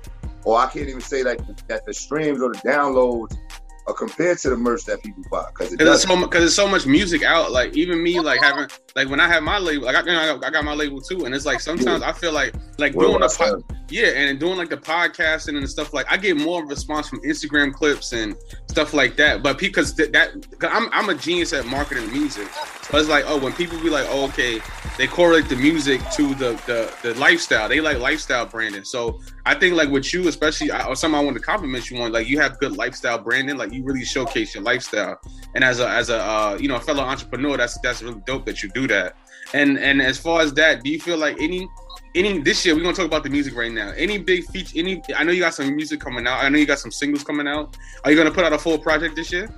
or 0.45 0.57
I 0.57 0.67
can't 0.67 0.87
even 0.87 1.01
say 1.01 1.23
that 1.23 1.67
that 1.67 1.85
the 1.85 1.93
streams 1.93 2.41
or 2.41 2.53
the 2.53 2.59
downloads 2.59 3.35
or 3.85 3.93
compared 3.93 4.37
to 4.39 4.49
the 4.49 4.57
merch 4.57 4.85
that 4.85 5.03
people 5.03 5.23
buy 5.29 5.45
because 5.49 5.73
it 5.73 5.81
it's 5.81 6.03
so 6.03 6.19
because 6.21 6.39
there's 6.41 6.55
so 6.55 6.67
much 6.67 6.85
music 6.85 7.23
out. 7.23 7.51
Like 7.51 7.75
even 7.75 8.01
me, 8.01 8.19
like 8.19 8.41
having 8.41 8.67
like 8.95 9.09
when 9.09 9.19
I 9.19 9.27
have 9.27 9.43
my 9.43 9.57
label, 9.57 9.85
like 9.85 9.95
I, 9.95 9.99
you 9.99 10.05
know, 10.05 10.39
I 10.43 10.49
got 10.49 10.63
my 10.63 10.73
label 10.73 11.01
too, 11.01 11.25
and 11.25 11.35
it's 11.35 11.45
like 11.45 11.59
sometimes. 11.59 12.01
I 12.03 12.11
feel 12.13 12.31
like 12.31 12.53
like 12.77 12.93
doing 12.93 13.19
the 13.19 13.35
po- 13.37 13.63
yeah, 13.89 14.07
and 14.07 14.39
doing 14.39 14.57
like 14.57 14.69
the 14.69 14.77
podcasting 14.77 15.57
and 15.57 15.69
stuff. 15.69 15.93
Like 15.93 16.05
I 16.09 16.17
get 16.17 16.37
more 16.37 16.65
response 16.65 17.09
from 17.09 17.21
Instagram 17.21 17.73
clips 17.73 18.13
and 18.13 18.35
stuff 18.69 18.93
like 18.93 19.15
that. 19.17 19.43
But 19.43 19.57
because 19.59 19.93
th- 19.93 20.11
that, 20.11 20.33
cause 20.59 20.69
I'm 20.71 20.89
I'm 20.91 21.09
a 21.09 21.15
genius 21.15 21.53
at 21.53 21.65
marketing 21.65 22.11
music, 22.11 22.47
so 22.83 22.97
it's 22.97 23.09
like 23.09 23.25
oh 23.27 23.37
when 23.37 23.53
people 23.53 23.79
be 23.81 23.89
like 23.89 24.07
oh 24.09 24.25
okay 24.25 24.61
they 24.97 25.07
correlate 25.07 25.49
the 25.49 25.55
music 25.55 26.01
to 26.11 26.35
the 26.35 26.51
the 26.67 26.93
the 27.01 27.13
lifestyle. 27.19 27.67
They 27.67 27.81
like 27.81 27.97
lifestyle 27.99 28.45
branding. 28.45 28.83
So 28.83 29.19
I 29.45 29.55
think 29.55 29.75
like 29.75 29.89
with 29.89 30.13
you, 30.13 30.27
especially 30.27 30.71
or 30.71 30.95
something 30.95 31.19
I 31.19 31.23
want 31.23 31.35
to 31.35 31.41
compliment 31.41 31.89
you 31.89 31.97
on, 32.01 32.11
like 32.11 32.27
you 32.27 32.39
have 32.39 32.59
good 32.59 32.77
lifestyle 32.77 33.17
branding. 33.17 33.57
Like 33.57 33.73
you 33.73 33.83
really 33.83 34.05
showcase 34.05 34.53
your 34.53 34.63
lifestyle. 34.63 35.19
And 35.55 35.63
as 35.63 35.79
a 35.79 35.89
as 35.89 36.09
a 36.09 36.19
uh, 36.19 36.57
you 36.59 36.67
know 36.67 36.75
a 36.75 36.79
fellow 36.79 37.03
entrepreneur, 37.03 37.57
that's 37.57 37.79
that's 37.81 38.03
really 38.03 38.21
dope 38.25 38.45
that 38.45 38.61
you 38.61 38.69
do 38.69 38.87
that. 38.87 39.17
And 39.53 39.79
and 39.79 40.01
as 40.01 40.17
far 40.17 40.41
as 40.41 40.53
that, 40.53 40.83
do 40.83 40.91
you 40.91 40.99
feel 40.99 41.17
like 41.17 41.37
any 41.39 41.67
any 42.15 42.39
this 42.39 42.65
year 42.65 42.75
we're 42.75 42.83
gonna 42.83 42.95
talk 42.95 43.05
about 43.05 43.23
the 43.23 43.29
music 43.29 43.55
right 43.55 43.71
now. 43.71 43.91
Any 43.97 44.19
big 44.19 44.45
feature? 44.45 44.77
Any? 44.77 45.01
I 45.15 45.23
know 45.23 45.31
you 45.31 45.41
got 45.41 45.55
some 45.55 45.75
music 45.75 45.99
coming 45.99 46.27
out. 46.27 46.43
I 46.43 46.49
know 46.49 46.59
you 46.59 46.65
got 46.65 46.79
some 46.79 46.91
singles 46.91 47.23
coming 47.23 47.47
out. 47.47 47.75
Are 48.03 48.11
you 48.11 48.17
gonna 48.17 48.31
put 48.31 48.43
out 48.43 48.53
a 48.53 48.59
full 48.59 48.77
project 48.77 49.15
this 49.15 49.31
year? 49.31 49.49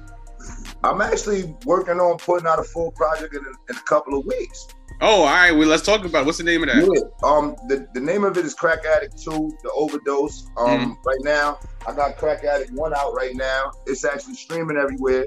I'm 0.84 1.02
actually 1.02 1.56
working 1.66 2.00
on 2.00 2.18
putting 2.18 2.48
out 2.48 2.60
a 2.60 2.64
full 2.64 2.92
project 2.92 3.34
in 3.34 3.42
in 3.42 3.76
a 3.76 3.82
couple 3.82 4.18
of 4.18 4.26
weeks. 4.26 4.68
Oh, 5.02 5.22
all 5.22 5.26
right. 5.26 5.52
Well, 5.52 5.68
let's 5.68 5.84
talk 5.84 6.06
about 6.06 6.22
it. 6.22 6.26
what's 6.26 6.38
the 6.38 6.44
name 6.44 6.64
of 6.64 6.70
that. 6.70 6.78
Yeah. 6.78 7.28
Um, 7.28 7.56
the, 7.68 7.88
the 7.94 8.00
name 8.00 8.24
of 8.24 8.38
it 8.38 8.46
is 8.46 8.54
Crack 8.54 8.86
Addict 8.86 9.22
Two: 9.22 9.56
The 9.64 9.72
Overdose. 9.76 10.48
Um, 10.58 10.96
mm. 10.96 11.06
right 11.06 11.20
now 11.22 11.60
I 11.88 11.94
got 11.94 12.18
Crack 12.18 12.44
Addict 12.44 12.72
One 12.72 12.94
out 12.96 13.14
right 13.14 13.36
now. 13.36 13.72
It's 13.86 14.06
actually 14.06 14.36
streaming 14.36 14.78
everywhere. 14.78 15.26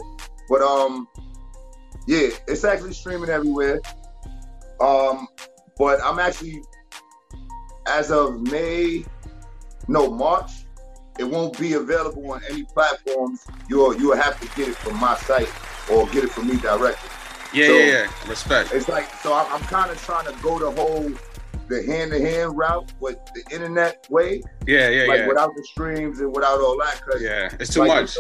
But 0.49 0.63
um, 0.63 1.07
yeah, 2.07 2.31
it's 2.47 2.65
actually 2.65 2.95
streaming 2.95 3.29
everywhere. 3.29 3.81
Um, 4.81 5.29
but 5.77 6.01
I'm 6.03 6.19
actually 6.19 6.63
as 7.87 8.11
of 8.11 8.41
May, 8.41 9.05
no 9.89 10.11
March, 10.11 10.51
it 11.19 11.25
won't 11.25 11.59
be 11.59 11.75
available 11.75 12.31
on 12.31 12.41
any 12.49 12.65
platforms. 12.65 13.47
You'll 13.69 13.99
you'll 13.99 14.17
have 14.17 14.41
to 14.41 14.47
get 14.57 14.69
it 14.69 14.77
from 14.77 14.99
my 15.01 15.17
site 15.17 15.53
or 15.91 16.07
get 16.09 16.25
it 16.25 16.31
from 16.31 16.49
me 16.49 16.57
directly. 16.57 17.11
Yeah, 17.53 17.67
so 17.67 17.73
yeah, 17.73 17.87
yeah. 17.87 18.29
Respect. 18.29 18.73
It's 18.73 18.89
like 18.89 19.13
so 19.23 19.35
I'm, 19.35 19.53
I'm 19.53 19.61
kind 19.63 19.91
of 19.91 20.01
trying 20.03 20.27
to 20.27 20.43
go 20.43 20.59
the 20.59 20.71
whole 20.71 21.11
the 21.69 21.83
hand 21.87 22.13
to 22.13 22.21
hand 22.21 22.57
route 22.57 22.93
with 23.01 23.19
the 23.35 23.55
internet 23.55 24.07
way. 24.11 24.43
Yeah, 24.67 24.89
yeah, 24.89 25.05
like 25.05 25.19
yeah. 25.21 25.29
Without 25.29 25.55
the 25.55 25.65
streams 25.65 26.21
and 26.21 26.35
without 26.35 26.61
all 26.61 26.79
that. 26.79 27.01
Cause 27.07 27.23
yeah, 27.23 27.55
it's 27.61 27.73
too 27.73 27.81
like, 27.81 28.03
much 28.03 28.19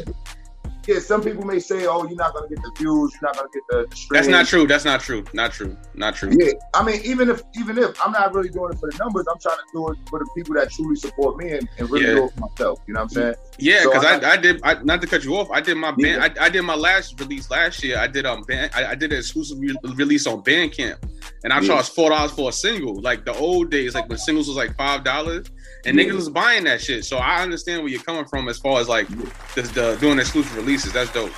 yeah, 0.88 1.00
some 1.00 1.22
people 1.22 1.44
may 1.44 1.58
say, 1.58 1.86
"Oh, 1.86 2.06
you're 2.08 2.16
not 2.16 2.32
gonna 2.32 2.48
get 2.48 2.62
the 2.62 2.72
views, 2.78 3.12
you're 3.12 3.28
not 3.28 3.36
gonna 3.36 3.48
get 3.52 3.62
the." 3.68 3.86
the 3.90 4.06
That's 4.10 4.26
not 4.26 4.46
true. 4.46 4.66
That's 4.66 4.86
not 4.86 5.00
true. 5.02 5.22
Not 5.34 5.52
true. 5.52 5.76
Not 5.94 6.14
true. 6.14 6.30
Yeah, 6.32 6.52
I 6.72 6.82
mean, 6.82 7.02
even 7.04 7.28
if 7.28 7.42
even 7.54 7.76
if 7.76 7.94
I'm 8.02 8.12
not 8.12 8.34
really 8.34 8.48
doing 8.48 8.72
it 8.72 8.78
for 8.78 8.90
the 8.90 8.96
numbers, 8.96 9.26
I'm 9.30 9.38
trying 9.38 9.58
to 9.58 9.64
do 9.74 9.88
it 9.90 9.98
for 10.08 10.18
the 10.18 10.28
people 10.34 10.54
that 10.54 10.70
truly 10.70 10.96
support 10.96 11.36
me 11.36 11.52
and, 11.52 11.68
and 11.78 11.90
really 11.90 12.06
yeah. 12.06 12.14
do 12.14 12.24
it 12.24 12.32
for 12.32 12.40
myself. 12.40 12.80
You 12.86 12.94
know 12.94 13.00
what 13.00 13.04
I'm 13.04 13.08
saying? 13.10 13.34
Yeah, 13.58 13.84
because 13.84 14.02
so 14.02 14.08
I, 14.08 14.14
I, 14.14 14.32
I, 14.32 14.36
did. 14.38 14.60
I, 14.62 14.82
not 14.82 15.02
to 15.02 15.06
cut 15.06 15.24
you 15.24 15.36
off, 15.36 15.50
I 15.50 15.60
did 15.60 15.76
my 15.76 15.90
band. 15.90 16.00
Yeah. 16.00 16.42
I, 16.42 16.46
I, 16.46 16.48
did 16.48 16.62
my 16.62 16.74
last 16.74 17.20
release 17.20 17.50
last 17.50 17.84
year. 17.84 17.98
I 17.98 18.06
did 18.06 18.24
um 18.24 18.42
band. 18.44 18.72
I, 18.74 18.92
I 18.92 18.94
did 18.94 19.12
an 19.12 19.18
exclusive 19.18 19.58
re- 19.60 19.76
release 19.94 20.26
on 20.26 20.42
Bandcamp, 20.42 20.96
and 21.44 21.52
I 21.52 21.60
yeah. 21.60 21.66
charged 21.66 21.88
four 21.90 22.10
dollars 22.10 22.32
for 22.32 22.48
a 22.48 22.52
single. 22.52 23.00
Like 23.00 23.24
the 23.24 23.34
old 23.34 23.70
days, 23.70 23.94
like 23.94 24.08
when 24.08 24.18
singles 24.18 24.48
was 24.48 24.56
like 24.56 24.76
five 24.76 25.04
dollars 25.04 25.46
and 25.84 25.96
yeah. 25.96 26.04
niggas 26.04 26.14
was 26.14 26.28
buying 26.28 26.64
that 26.64 26.80
shit. 26.80 27.04
So 27.04 27.18
I 27.18 27.42
understand 27.42 27.82
where 27.82 27.90
you're 27.90 28.02
coming 28.02 28.24
from 28.24 28.48
as 28.48 28.58
far 28.58 28.80
as 28.80 28.88
like 28.88 29.08
the, 29.54 29.62
the 29.74 29.96
doing 30.00 30.18
exclusive 30.18 30.56
releases. 30.56 30.92
That's 30.92 31.12
dope. 31.12 31.32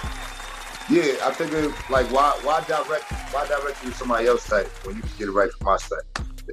Yeah, 0.90 1.14
I 1.22 1.32
figured 1.32 1.72
like 1.88 2.10
why 2.10 2.38
why 2.42 2.64
direct 2.66 3.04
why 3.32 3.46
direct 3.46 3.82
you 3.84 3.90
to 3.90 3.96
somebody 3.96 4.26
else's 4.26 4.48
site 4.48 4.66
when 4.84 4.96
you 4.96 5.02
can 5.02 5.10
get 5.18 5.28
it 5.28 5.32
right 5.32 5.50
from 5.52 5.66
my 5.66 5.76
site. 5.76 6.00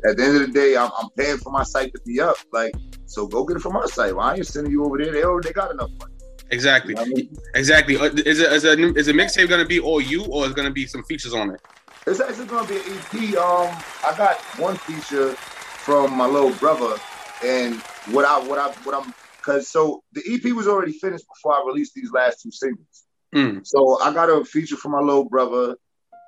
At 0.07 0.17
the 0.17 0.23
end 0.23 0.35
of 0.35 0.41
the 0.47 0.53
day, 0.53 0.77
I'm, 0.77 0.91
I'm 0.95 1.09
paying 1.17 1.37
for 1.37 1.51
my 1.51 1.63
site 1.63 1.91
to 1.93 2.01
be 2.05 2.21
up. 2.21 2.35
Like, 2.53 2.71
so 3.07 3.25
go 3.25 3.43
get 3.45 3.57
it 3.57 3.61
from 3.61 3.73
my 3.73 3.87
site. 3.87 4.15
Why 4.15 4.33
are 4.33 4.37
you 4.37 4.43
sending 4.43 4.71
you 4.71 4.85
over 4.85 4.99
there? 4.99 5.11
They 5.11 5.23
already 5.23 5.53
got 5.53 5.71
enough 5.71 5.89
money. 5.99 6.13
Exactly. 6.51 6.91
You 6.91 6.95
know 6.95 7.01
I 7.01 7.05
mean? 7.05 7.37
Exactly. 7.55 7.97
Uh, 7.97 8.05
is 8.05 8.39
it 8.39 8.51
is 8.51 8.63
a 8.63 8.95
is 8.95 9.07
a 9.07 9.13
mixtape 9.13 9.49
gonna 9.49 9.65
be 9.65 9.79
all 9.79 9.99
you 9.99 10.23
or 10.25 10.45
is 10.45 10.53
gonna 10.53 10.71
be 10.71 10.85
some 10.85 11.03
features 11.03 11.33
on 11.33 11.51
it? 11.51 11.61
It's 12.07 12.21
actually 12.21 12.45
gonna 12.45 12.67
be 12.67 12.77
an 12.77 12.83
EP. 12.85 13.37
Um, 13.37 13.83
I 14.05 14.15
got 14.17 14.37
one 14.57 14.77
feature 14.77 15.33
from 15.33 16.17
my 16.17 16.25
little 16.25 16.53
brother 16.53 16.95
and 17.43 17.75
what 18.11 18.23
I 18.23 18.39
what 18.47 18.57
I 18.57 18.71
what 18.83 18.95
I'm 18.95 19.13
because 19.37 19.69
so 19.69 20.03
the 20.13 20.23
EP 20.25 20.53
was 20.53 20.69
already 20.69 20.93
finished 20.93 21.25
before 21.27 21.53
I 21.53 21.63
released 21.65 21.93
these 21.95 22.11
last 22.11 22.41
two 22.41 22.51
singles. 22.51 23.03
Mm. 23.35 23.67
So 23.67 24.01
I 24.01 24.13
got 24.13 24.29
a 24.29 24.45
feature 24.45 24.77
from 24.77 24.93
my 24.93 25.01
little 25.01 25.25
brother. 25.25 25.75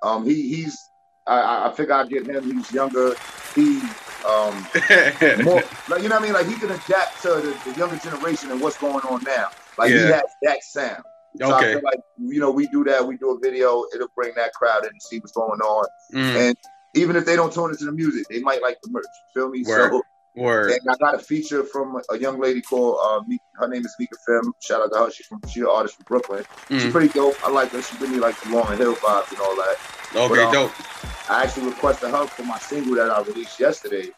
Um, 0.03 0.25
he 0.25 0.53
he's 0.53 0.77
I 1.25 1.69
I 1.69 1.73
figure 1.73 1.93
I 1.93 2.05
get 2.05 2.27
him. 2.27 2.43
He's 2.43 2.71
younger. 2.73 3.13
He 3.55 3.79
um 4.27 4.67
more 5.45 5.63
like 5.87 6.03
you 6.03 6.09
know 6.09 6.15
what 6.15 6.21
I 6.21 6.23
mean. 6.23 6.33
Like 6.33 6.47
he 6.47 6.55
can 6.55 6.71
adapt 6.71 7.21
to 7.21 7.29
the, 7.29 7.57
the 7.65 7.77
younger 7.77 7.97
generation 7.97 8.51
and 8.51 8.59
what's 8.59 8.77
going 8.77 9.05
on 9.05 9.23
now. 9.23 9.47
Like 9.77 9.91
yeah. 9.91 9.97
he 9.97 10.03
has 10.11 10.23
that 10.43 10.63
sound. 10.63 11.03
So 11.37 11.55
okay. 11.55 11.71
I 11.71 11.73
feel 11.73 11.81
like 11.83 11.99
you 12.17 12.39
know 12.39 12.51
we 12.51 12.67
do 12.67 12.83
that. 12.85 13.05
We 13.05 13.17
do 13.17 13.31
a 13.31 13.39
video. 13.39 13.85
It'll 13.93 14.11
bring 14.15 14.33
that 14.35 14.53
crowd 14.53 14.83
in 14.83 14.89
and 14.89 15.01
see 15.01 15.19
what's 15.19 15.31
going 15.31 15.59
on. 15.59 15.85
Mm. 16.13 16.49
And 16.49 16.57
even 16.95 17.15
if 17.15 17.25
they 17.25 17.35
don't 17.35 17.53
tune 17.53 17.69
into 17.69 17.85
the 17.85 17.91
music, 17.91 18.25
they 18.29 18.41
might 18.41 18.61
like 18.61 18.77
the 18.81 18.89
merch. 18.89 19.05
Feel 19.33 19.49
me? 19.49 19.63
Word. 19.65 19.91
So 19.91 20.01
Word. 20.35 20.71
And 20.71 20.81
I 20.89 20.95
got 20.95 21.15
a 21.15 21.19
feature 21.19 21.63
from 21.63 21.99
a 22.09 22.17
young 22.17 22.39
lady 22.39 22.61
called 22.61 22.97
uh, 23.03 23.21
her 23.55 23.67
name 23.67 23.85
is 23.85 23.95
Mika 23.99 24.15
Fem. 24.25 24.53
Shout 24.59 24.81
out 24.81 24.91
to 24.93 24.99
her. 24.99 25.11
She's 25.11 25.25
from 25.25 25.41
she's 25.47 25.63
an 25.63 25.69
artist 25.69 25.95
from 25.95 26.05
Brooklyn. 26.07 26.43
Mm. 26.69 26.79
She's 26.79 26.91
pretty 26.91 27.09
dope. 27.09 27.35
I 27.45 27.51
like 27.51 27.71
her. 27.71 27.81
She 27.81 27.97
give 27.97 28.09
me 28.09 28.17
like 28.17 28.39
the 28.41 28.49
Lauryn 28.49 28.77
Hill 28.77 28.95
vibes 28.95 29.31
and 29.31 29.39
all 29.39 29.55
that. 29.55 29.77
Okay, 30.15 30.27
but, 30.27 30.39
um, 30.39 30.53
dope. 30.53 31.29
I 31.29 31.43
actually 31.43 31.67
requested 31.67 32.11
her 32.11 32.25
for 32.27 32.43
my 32.43 32.57
single 32.59 32.95
that 32.95 33.09
I 33.09 33.21
released 33.21 33.59
yesterday. 33.59 34.09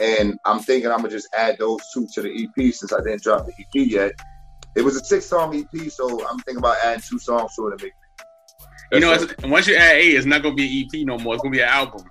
And 0.00 0.38
I'm 0.44 0.60
thinking 0.60 0.90
I'm 0.90 0.98
gonna 0.98 1.10
just 1.10 1.28
add 1.34 1.56
those 1.58 1.80
two 1.92 2.06
to 2.14 2.22
the 2.22 2.30
EP 2.44 2.74
since 2.74 2.92
I 2.92 3.00
didn't 3.02 3.22
drop 3.22 3.46
the 3.46 3.52
EP 3.52 3.86
yet. 3.86 4.12
It 4.76 4.82
was 4.82 4.96
a 4.96 5.04
six 5.04 5.26
song 5.26 5.54
EP, 5.56 5.90
so 5.90 6.26
I'm 6.26 6.38
thinking 6.40 6.58
about 6.58 6.76
adding 6.82 7.02
two 7.08 7.18
songs 7.18 7.54
to 7.56 7.68
it 7.68 7.78
to 7.78 7.84
make. 7.84 7.92
You 8.92 9.00
know, 9.00 9.26
once 9.44 9.66
you 9.66 9.76
add 9.76 9.96
eight, 9.96 10.14
it's 10.14 10.26
not 10.26 10.42
gonna 10.42 10.54
be 10.54 10.82
an 10.82 10.86
EP 10.86 11.06
no 11.06 11.18
more. 11.18 11.34
It's 11.34 11.42
gonna 11.42 11.52
be 11.52 11.60
an 11.60 11.68
album. 11.68 12.04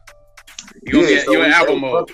You're 0.83 1.01
gonna 1.01 1.13
yeah, 1.13 1.19
be 1.19 1.25
so 1.25 1.31
you're 1.33 1.45
an 1.45 1.51
album 1.51 1.81
mode. 1.81 2.11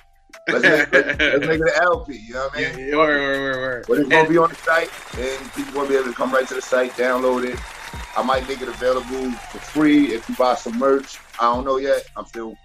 Let's 0.47 0.63
make, 0.63 0.91
let's, 0.91 1.19
let's 1.19 1.47
make 1.47 1.59
it 1.59 1.75
an 1.75 1.81
LP. 1.81 2.17
You 2.17 2.33
know 2.33 2.47
what 2.47 2.57
I 2.57 2.75
mean? 2.75 2.87
Yeah, 2.87 2.95
word, 2.97 3.19
word, 3.19 3.55
word. 3.55 3.85
But 3.87 3.97
it's 3.99 4.09
gonna 4.09 4.29
be 4.29 4.37
on 4.37 4.49
the 4.49 4.55
site, 4.55 4.89
and 5.17 5.53
people 5.53 5.73
gonna 5.73 5.89
be 5.89 5.95
able 5.95 6.07
to 6.07 6.13
come 6.13 6.31
right 6.31 6.47
to 6.47 6.53
the 6.55 6.61
site, 6.61 6.91
download 6.93 7.45
it. 7.45 7.59
I 8.17 8.23
might 8.23 8.47
make 8.47 8.61
it 8.61 8.67
available 8.67 9.31
for 9.31 9.59
free 9.59 10.13
if 10.13 10.27
you 10.27 10.35
buy 10.35 10.55
some 10.55 10.77
merch. 10.77 11.19
I 11.39 11.53
don't 11.53 11.65
know 11.65 11.77
yet. 11.77 12.03
I'm 12.15 12.25
still 12.25 12.55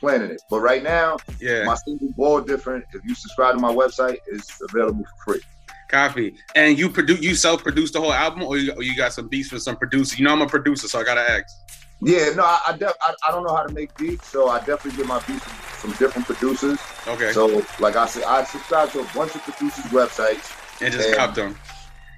planning 0.00 0.30
it. 0.30 0.42
But 0.50 0.60
right 0.60 0.82
now, 0.82 1.18
yeah, 1.40 1.64
my 1.64 1.76
single 1.76 2.12
Ball 2.12 2.40
Different. 2.40 2.84
If 2.92 3.04
you 3.04 3.14
subscribe 3.14 3.54
to 3.54 3.60
my 3.60 3.72
website, 3.72 4.18
is 4.28 4.50
available 4.68 5.04
for 5.04 5.34
free. 5.34 5.42
Copy. 5.94 6.34
And 6.56 6.76
you 6.76 6.90
produce, 6.90 7.20
you 7.20 7.36
self-produce 7.36 7.92
the 7.92 8.00
whole 8.00 8.12
album, 8.12 8.42
or 8.42 8.56
you, 8.58 8.72
or 8.72 8.82
you 8.82 8.96
got 8.96 9.12
some 9.12 9.28
beats 9.28 9.52
with 9.52 9.62
some 9.62 9.76
producers? 9.76 10.18
You 10.18 10.24
know, 10.24 10.32
I'm 10.32 10.42
a 10.42 10.46
producer, 10.48 10.88
so 10.88 10.98
I 10.98 11.04
gotta 11.04 11.20
ask. 11.20 11.44
Yeah, 12.00 12.30
no, 12.34 12.42
I 12.42 12.58
I, 12.66 12.76
def- 12.76 12.98
I, 13.00 13.14
I 13.28 13.30
don't 13.30 13.44
know 13.46 13.54
how 13.54 13.62
to 13.62 13.72
make 13.72 13.96
beats, 13.96 14.26
so 14.26 14.48
I 14.48 14.58
definitely 14.58 14.96
get 14.96 15.06
my 15.06 15.20
beats 15.20 15.44
from, 15.44 15.90
from 15.90 15.98
different 15.98 16.26
producers. 16.26 16.80
Okay. 17.06 17.32
So, 17.32 17.62
like 17.78 17.94
I 17.94 18.06
said, 18.06 18.24
I 18.24 18.42
subscribe 18.42 18.90
to 18.90 19.00
a 19.00 19.08
bunch 19.14 19.36
of 19.36 19.42
producers' 19.42 19.84
websites 19.92 20.50
and 20.82 20.92
just 20.92 21.08
and, 21.08 21.16
cop 21.16 21.34
them. 21.36 21.56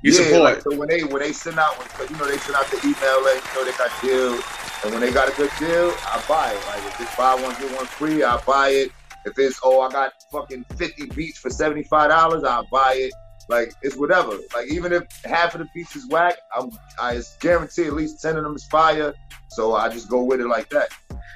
You 0.02 0.12
yeah, 0.12 0.22
support. 0.22 0.42
Like, 0.42 0.62
so 0.62 0.76
when 0.76 0.88
they 0.88 1.04
when 1.04 1.20
they 1.20 1.32
send 1.32 1.58
out, 1.58 1.74
when, 1.76 2.08
you 2.08 2.16
know, 2.16 2.26
they 2.26 2.38
send 2.38 2.56
out 2.56 2.66
the 2.70 2.80
email, 2.82 3.24
like 3.24 3.44
you 3.44 3.60
know, 3.60 3.64
they 3.68 3.76
got 3.76 3.92
deals, 4.00 4.42
and 4.84 4.92
when 4.92 5.00
they 5.02 5.12
got 5.12 5.28
a 5.28 5.36
good 5.36 5.50
deal, 5.58 5.92
I 6.06 6.24
buy 6.26 6.52
it. 6.52 6.66
Like 6.66 6.82
if 6.86 7.00
it's 7.00 7.14
buy 7.14 7.34
one 7.34 7.54
get 7.60 7.76
one 7.76 7.86
free, 7.86 8.24
I 8.24 8.40
buy 8.46 8.70
it. 8.70 8.90
If 9.26 9.38
it's 9.38 9.60
oh, 9.62 9.82
I 9.82 9.92
got 9.92 10.14
fucking 10.32 10.64
fifty 10.76 11.06
beats 11.06 11.38
for 11.38 11.50
seventy 11.50 11.82
five 11.82 12.08
dollars, 12.08 12.42
I 12.42 12.64
buy 12.72 12.94
it. 12.96 13.12
Like 13.48 13.72
it's 13.82 13.96
whatever. 13.96 14.38
Like 14.54 14.70
even 14.70 14.92
if 14.92 15.04
half 15.24 15.54
of 15.54 15.60
the 15.60 15.68
beats 15.74 15.96
is 15.96 16.08
whack, 16.08 16.36
I'm 16.56 16.70
I 16.98 17.20
guarantee 17.40 17.84
at 17.84 17.92
least 17.92 18.20
ten 18.20 18.36
of 18.36 18.44
them 18.44 18.56
is 18.56 18.64
fire. 18.64 19.14
So 19.50 19.74
I 19.74 19.88
just 19.88 20.08
go 20.08 20.22
with 20.24 20.40
it 20.40 20.48
like 20.48 20.68
that. 20.70 20.88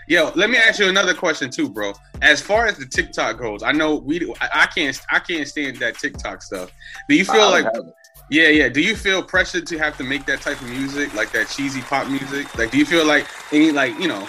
Yo, 0.08 0.32
let 0.34 0.50
me 0.50 0.58
ask 0.58 0.80
you 0.80 0.88
another 0.88 1.14
question 1.14 1.50
too, 1.50 1.68
bro. 1.68 1.92
As 2.20 2.40
far 2.40 2.66
as 2.66 2.76
the 2.76 2.86
TikTok 2.86 3.38
goes, 3.38 3.62
I 3.62 3.70
know 3.72 3.96
we 3.96 4.34
I, 4.40 4.48
I 4.62 4.66
can't 4.66 5.00
I 5.10 5.20
can't 5.20 5.46
stand 5.46 5.76
that 5.76 5.98
TikTok 5.98 6.42
stuff. 6.42 6.72
Do 7.08 7.14
you 7.14 7.24
feel 7.24 7.50
like 7.50 7.66
yeah, 8.30 8.48
yeah. 8.48 8.68
Do 8.68 8.80
you 8.80 8.94
feel 8.94 9.22
pressured 9.22 9.66
to 9.66 9.78
have 9.78 9.96
to 9.98 10.04
make 10.04 10.24
that 10.26 10.40
type 10.40 10.60
of 10.60 10.68
music, 10.68 11.12
like 11.14 11.32
that 11.32 11.48
cheesy 11.48 11.80
pop 11.80 12.08
music? 12.08 12.56
Like, 12.56 12.70
do 12.70 12.78
you 12.78 12.86
feel 12.86 13.04
like 13.04 13.26
any, 13.52 13.72
like 13.72 13.98
you 13.98 14.06
know? 14.06 14.26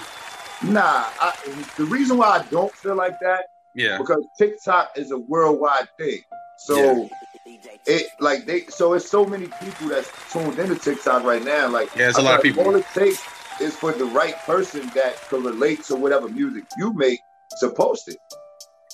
Nah. 0.63 1.05
I, 1.19 1.33
the 1.77 1.85
reason 1.85 2.17
why 2.17 2.39
I 2.39 2.43
don't 2.49 2.73
feel 2.73 2.95
like 2.95 3.19
that, 3.21 3.45
yeah, 3.75 3.99
because 3.99 4.25
TikTok 4.39 4.93
is 4.95 5.11
a 5.11 5.19
worldwide 5.19 5.87
thing. 5.99 6.21
So 6.57 6.75
yeah. 6.75 7.07
It 7.85 8.07
like 8.19 8.45
they 8.45 8.61
so 8.65 8.93
it's 8.93 9.09
so 9.09 9.25
many 9.25 9.47
people 9.61 9.89
that's 9.89 10.11
tuned 10.31 10.57
into 10.59 10.75
TikTok 10.75 11.23
right 11.23 11.43
now. 11.43 11.69
Like 11.69 11.93
yeah, 11.95 12.09
it's 12.09 12.17
a 12.17 12.21
lot 12.21 12.37
of 12.37 12.43
people. 12.43 12.63
All 12.63 12.75
it 12.75 12.85
takes 12.93 13.23
is 13.59 13.75
for 13.75 13.91
the 13.91 14.05
right 14.05 14.35
person 14.39 14.87
that 14.95 15.21
can 15.29 15.43
relate 15.43 15.83
to 15.85 15.95
whatever 15.95 16.27
music 16.29 16.65
you 16.77 16.93
make 16.93 17.19
to 17.59 17.69
post 17.69 18.07
it. 18.07 18.17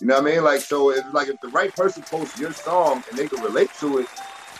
You 0.01 0.07
know 0.07 0.15
what 0.15 0.31
I 0.31 0.36
mean? 0.36 0.43
Like 0.43 0.62
so, 0.62 0.91
it's 0.91 1.05
like 1.13 1.27
if 1.27 1.39
the 1.41 1.50
right 1.50 1.74
person 1.75 2.03
posts 2.03 2.39
your 2.39 2.51
song 2.51 3.03
and 3.09 3.17
they 3.17 3.27
can 3.27 3.41
relate 3.41 3.69
to 3.79 4.00
it, 4.00 4.07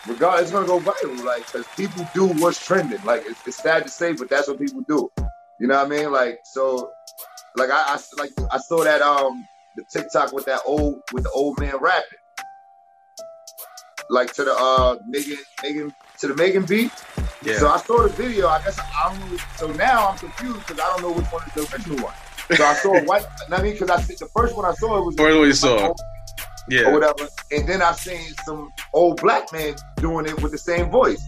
regardless, 0.06 0.42
it's 0.42 0.52
gonna 0.52 0.66
go 0.66 0.80
viral. 0.80 1.24
Like 1.24 1.46
because 1.46 1.66
people 1.76 2.06
do 2.14 2.26
what's 2.26 2.64
trending. 2.64 3.02
Like 3.04 3.22
it's, 3.26 3.46
it's 3.46 3.56
sad 3.56 3.84
to 3.84 3.88
say, 3.88 4.12
but 4.12 4.28
that's 4.28 4.48
what 4.48 4.58
people 4.58 4.82
do. 4.88 5.10
You 5.60 5.68
know 5.68 5.76
what 5.76 5.86
I 5.86 5.88
mean? 5.88 6.12
Like 6.12 6.40
so, 6.44 6.90
like 7.56 7.70
I, 7.70 7.94
I 7.94 7.98
like 8.18 8.30
I 8.50 8.58
saw 8.58 8.84
that 8.84 9.00
um 9.00 9.46
the 9.76 9.84
TikTok 9.92 10.32
with 10.32 10.46
that 10.46 10.60
old 10.66 11.00
with 11.12 11.24
the 11.24 11.30
old 11.30 11.58
man 11.60 11.76
rapping 11.80 12.18
like 14.10 14.32
to 14.34 14.44
the 14.44 14.54
uh 14.54 14.98
Megan 15.06 15.38
Megan 15.62 15.94
to 16.18 16.28
the 16.28 16.34
Megan 16.34 16.64
beat. 16.64 16.90
Yeah. 17.42 17.58
So 17.58 17.68
I 17.68 17.78
saw 17.78 18.02
the 18.02 18.08
video. 18.08 18.48
I 18.48 18.62
guess 18.62 18.78
I 18.78 19.14
don't. 19.14 19.40
So 19.56 19.68
now 19.72 20.08
I'm 20.08 20.18
confused 20.18 20.66
because 20.66 20.80
I 20.80 20.88
don't 20.90 21.02
know 21.02 21.12
which 21.12 21.26
one 21.26 21.42
is 21.46 21.54
the 21.54 21.74
original 21.74 22.04
one. 22.04 22.14
So 22.56 22.64
I 22.64 22.74
saw 22.74 23.00
white. 23.04 23.26
I 23.50 23.62
mean, 23.62 23.72
because 23.72 23.90
I 23.90 24.00
the 24.00 24.28
first 24.34 24.56
one 24.56 24.64
I 24.64 24.72
saw 24.74 24.98
it 24.98 25.04
was. 25.04 25.16
First 25.16 25.38
one 25.38 25.46
you 25.46 25.52
saw. 25.52 25.94
Yeah. 26.68 26.90
Or 26.90 26.92
whatever. 26.92 27.28
And 27.50 27.66
then 27.68 27.80
I've 27.80 27.96
seen 27.96 28.20
some 28.44 28.70
old 28.92 29.20
black 29.20 29.52
man 29.52 29.74
doing 29.96 30.26
it 30.26 30.40
with 30.42 30.52
the 30.52 30.58
same 30.58 30.90
voice. 30.90 31.22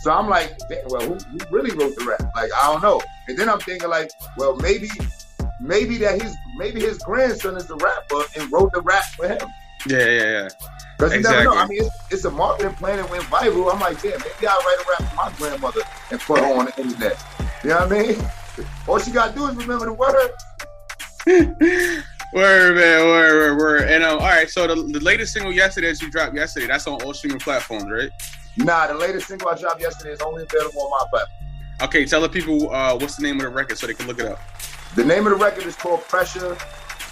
So 0.00 0.10
I'm 0.10 0.28
like, 0.28 0.56
well, 0.86 1.02
who, 1.02 1.14
who 1.14 1.38
really 1.50 1.76
wrote 1.76 1.94
the 1.94 2.04
rap? 2.06 2.32
Like, 2.34 2.50
I 2.54 2.72
don't 2.72 2.82
know. 2.82 3.02
And 3.28 3.38
then 3.38 3.48
I'm 3.48 3.60
thinking 3.60 3.88
like, 3.88 4.10
well, 4.36 4.56
maybe, 4.56 4.88
maybe 5.60 5.98
that 5.98 6.20
his 6.20 6.34
maybe 6.56 6.80
his 6.80 6.98
grandson 6.98 7.56
is 7.56 7.66
the 7.66 7.76
rapper 7.76 8.22
and 8.36 8.50
wrote 8.50 8.72
the 8.72 8.80
rap 8.80 9.04
for 9.16 9.28
him. 9.28 9.40
Yeah, 9.86 9.98
yeah, 9.98 10.22
yeah. 10.22 10.48
Because 10.96 11.14
you 11.14 11.22
never 11.22 11.44
know. 11.44 11.54
I 11.54 11.66
mean, 11.66 11.84
it's, 11.84 12.12
it's, 12.12 12.24
a 12.26 12.30
marketing 12.30 12.74
plan 12.74 12.98
that 12.98 13.10
went 13.10 13.24
viral. 13.24 13.72
I'm 13.72 13.80
like, 13.80 14.02
damn, 14.02 14.20
maybe 14.20 14.46
I'll 14.46 14.58
write 14.58 14.76
a 14.78 14.90
rap 14.90 15.10
for 15.10 15.16
my 15.16 15.32
grandmother 15.38 15.80
and 16.10 16.20
put 16.20 16.40
her 16.40 16.54
on 16.54 16.66
the 16.66 16.78
internet. 16.78 17.22
You 17.64 17.70
know 17.70 17.86
what 17.86 17.92
I 17.92 18.02
mean? 18.02 18.66
All 18.86 18.98
she 18.98 19.10
got 19.10 19.30
to 19.30 19.34
do 19.34 19.46
is 19.46 19.56
remember 19.56 19.86
the 19.86 19.92
word. 19.94 20.30
word, 22.34 22.76
man, 22.76 23.06
word, 23.06 23.32
word, 23.32 23.58
word. 23.58 23.88
And 23.88 24.04
um, 24.04 24.18
all 24.18 24.26
right, 24.26 24.50
so 24.50 24.66
the, 24.66 24.74
the 24.74 25.00
latest 25.00 25.32
single 25.32 25.52
yesterday 25.52 25.88
that 25.88 26.02
you 26.02 26.10
dropped 26.10 26.34
yesterday, 26.34 26.66
that's 26.66 26.86
on 26.86 27.00
all 27.02 27.14
streaming 27.14 27.40
platforms, 27.40 27.90
right? 27.90 28.10
Nah, 28.58 28.86
the 28.86 28.94
latest 28.94 29.28
single 29.28 29.48
I 29.48 29.56
dropped 29.56 29.80
yesterday 29.80 30.12
is 30.12 30.20
only 30.20 30.42
available 30.42 30.82
on 30.82 30.90
my 30.90 31.06
platform. 31.10 31.40
Okay, 31.82 32.04
tell 32.04 32.20
the 32.20 32.28
people 32.28 32.70
uh, 32.74 32.96
what's 32.98 33.16
the 33.16 33.22
name 33.22 33.36
of 33.36 33.42
the 33.42 33.48
record 33.48 33.78
so 33.78 33.86
they 33.86 33.94
can 33.94 34.06
look 34.06 34.20
it 34.20 34.26
up. 34.26 34.38
The 34.96 35.04
name 35.04 35.26
of 35.26 35.30
the 35.30 35.42
record 35.42 35.64
is 35.64 35.76
called 35.76 36.02
Pressure. 36.08 36.58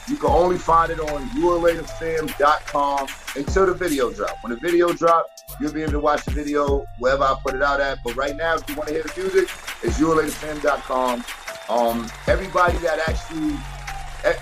You 0.08 0.16
can 0.16 0.30
only 0.30 0.56
find 0.56 0.90
it 0.90 1.00
on 1.00 1.28
ulathefam.com 1.30 3.08
until 3.36 3.66
the 3.66 3.74
video 3.74 4.10
drop. 4.10 4.42
When 4.42 4.54
the 4.54 4.58
video 4.58 4.92
drop, 4.92 5.26
you'll 5.60 5.72
be 5.72 5.82
able 5.82 5.92
to 5.92 6.00
watch 6.00 6.24
the 6.24 6.30
video 6.30 6.86
wherever 6.98 7.24
I 7.24 7.36
put 7.42 7.54
it 7.54 7.62
out 7.62 7.80
at. 7.80 7.98
But 8.02 8.16
right 8.16 8.34
now, 8.34 8.54
if 8.54 8.68
you 8.68 8.74
want 8.74 8.88
to 8.88 8.94
hear 8.94 9.02
the 9.02 9.12
music, 9.20 9.50
it's 9.82 9.98
ulathefam.com. 9.98 11.24
Um, 11.68 12.10
everybody 12.26 12.78
that 12.78 13.00
actually, 13.06 13.54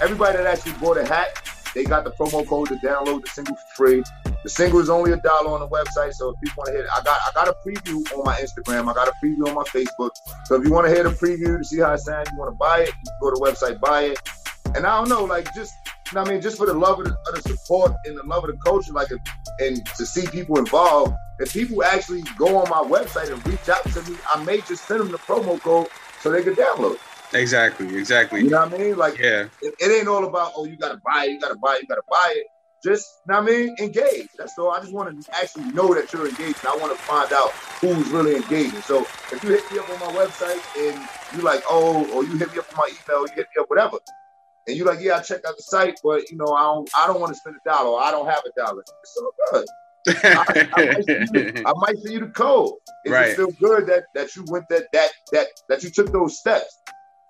everybody 0.00 0.36
that 0.36 0.46
actually 0.46 0.72
bought 0.74 0.98
a 0.98 1.04
hat, 1.04 1.42
they 1.74 1.82
got 1.84 2.04
the 2.04 2.12
promo 2.12 2.46
code 2.46 2.68
to 2.68 2.76
download 2.76 3.24
the 3.24 3.28
single 3.28 3.56
for 3.56 3.74
free. 3.74 4.02
The 4.44 4.50
single 4.50 4.78
is 4.78 4.88
only 4.88 5.10
a 5.10 5.16
dollar 5.16 5.50
on 5.50 5.60
the 5.60 5.68
website, 5.68 6.14
so 6.14 6.30
if 6.30 6.40
people 6.40 6.62
want 6.62 6.68
to 6.68 6.72
hear 6.74 6.82
it, 6.82 6.88
I 6.96 7.02
got 7.02 7.18
I 7.26 7.32
got 7.34 7.48
a 7.48 7.56
preview 7.66 7.96
on 8.16 8.24
my 8.24 8.36
Instagram. 8.36 8.88
I 8.88 8.94
got 8.94 9.08
a 9.08 9.12
preview 9.22 9.48
on 9.48 9.54
my 9.56 9.64
Facebook. 9.64 10.10
So 10.44 10.54
if 10.54 10.64
you 10.64 10.72
want 10.72 10.86
to 10.86 10.94
hear 10.94 11.02
the 11.02 11.10
preview 11.10 11.58
to 11.58 11.64
see 11.64 11.80
how 11.80 11.92
it 11.94 11.98
sounds, 11.98 12.30
you 12.30 12.38
want 12.38 12.52
to 12.52 12.56
buy 12.56 12.82
it, 12.82 12.88
you 13.04 13.12
go 13.20 13.30
to 13.30 13.34
the 13.34 13.40
website, 13.40 13.80
buy 13.80 14.02
it. 14.02 14.20
And 14.74 14.86
I 14.86 14.98
don't 14.98 15.08
know, 15.08 15.24
like 15.24 15.52
just 15.54 15.74
you 16.10 16.16
know 16.16 16.22
I 16.22 16.30
mean, 16.30 16.40
just 16.40 16.58
for 16.58 16.66
the 16.66 16.74
love 16.74 17.00
of 17.00 17.06
the, 17.06 17.16
of 17.28 17.42
the, 17.42 17.48
support 17.48 17.94
and 18.04 18.16
the 18.16 18.22
love 18.22 18.44
of 18.44 18.50
the 18.50 18.56
culture, 18.58 18.92
like, 18.92 19.08
and 19.60 19.84
to 19.96 20.06
see 20.06 20.26
people 20.26 20.58
involved. 20.58 21.14
If 21.38 21.52
people 21.52 21.82
actually 21.84 22.22
go 22.38 22.56
on 22.56 22.68
my 22.70 22.98
website 22.98 23.30
and 23.30 23.44
reach 23.46 23.68
out 23.68 23.84
to 23.84 24.10
me, 24.10 24.16
I 24.32 24.42
may 24.44 24.58
just 24.62 24.86
send 24.86 25.00
them 25.00 25.10
the 25.10 25.18
promo 25.18 25.60
code 25.60 25.88
so 26.20 26.30
they 26.30 26.42
can 26.42 26.54
download. 26.54 26.98
Exactly, 27.34 27.94
exactly. 27.96 28.42
You 28.42 28.50
know 28.50 28.64
what 28.64 28.74
I 28.74 28.78
mean? 28.78 28.96
Like, 28.96 29.18
yeah, 29.18 29.48
it, 29.60 29.74
it 29.80 29.98
ain't 29.98 30.08
all 30.08 30.24
about 30.24 30.52
oh, 30.56 30.64
you 30.64 30.76
gotta 30.76 31.00
buy 31.04 31.26
it, 31.26 31.32
you 31.32 31.40
gotta 31.40 31.56
buy 31.56 31.76
it, 31.76 31.82
you 31.82 31.88
gotta 31.88 32.02
buy 32.08 32.34
it. 32.36 32.46
Just, 32.84 33.06
you 33.26 33.32
know 33.32 33.40
what 33.40 33.52
I 33.52 33.56
mean? 33.56 33.76
Engage. 33.80 34.28
That's 34.38 34.56
all. 34.58 34.70
I 34.70 34.78
just 34.78 34.92
want 34.92 35.24
to 35.24 35.36
actually 35.36 35.64
know 35.72 35.92
that 35.94 36.12
you're 36.12 36.28
engaged. 36.28 36.64
I 36.64 36.76
want 36.76 36.96
to 36.96 37.02
find 37.02 37.32
out 37.32 37.50
who's 37.80 38.08
really 38.10 38.36
engaging. 38.36 38.80
So 38.82 39.00
if 39.32 39.42
you 39.42 39.50
hit 39.50 39.72
me 39.72 39.78
up 39.78 39.90
on 39.90 39.98
my 39.98 40.24
website 40.24 40.62
and 40.78 41.08
you 41.34 41.42
like, 41.42 41.64
oh, 41.68 42.08
or 42.12 42.22
you 42.22 42.36
hit 42.36 42.52
me 42.52 42.58
up 42.58 42.70
on 42.72 42.76
my 42.76 42.88
email, 42.88 43.26
you 43.26 43.34
hit 43.34 43.46
me 43.56 43.62
up, 43.62 43.70
whatever 43.70 43.98
and 44.66 44.76
you're 44.76 44.86
like, 44.86 45.00
yeah, 45.00 45.16
I 45.16 45.20
checked 45.20 45.46
out 45.46 45.56
the 45.56 45.62
site, 45.62 45.98
but 46.02 46.30
you 46.30 46.36
know, 46.36 46.52
I 46.52 46.62
don't, 46.62 46.90
I 46.98 47.06
don't 47.06 47.20
want 47.20 47.32
to 47.32 47.38
spend 47.38 47.56
a 47.56 47.68
dollar. 47.68 48.00
I 48.00 48.10
don't 48.10 48.26
have 48.26 48.42
a 48.44 48.60
dollar. 48.60 48.82
It's 49.02 49.16
all 49.16 49.30
good. 49.52 49.66
I, 50.08 50.68
I, 50.76 50.84
might 50.84 51.08
you, 51.08 51.62
I, 51.66 51.72
might 51.76 51.98
send 51.98 52.14
you 52.14 52.20
the 52.20 52.32
code. 52.32 52.74
It's 53.04 53.12
right. 53.12 53.32
still 53.32 53.50
good 53.60 53.86
that 53.86 54.04
that 54.14 54.36
you 54.36 54.44
went 54.46 54.68
that 54.68 54.84
that 54.92 55.10
that 55.32 55.48
that 55.68 55.82
you 55.82 55.90
took 55.90 56.12
those 56.12 56.38
steps. 56.38 56.80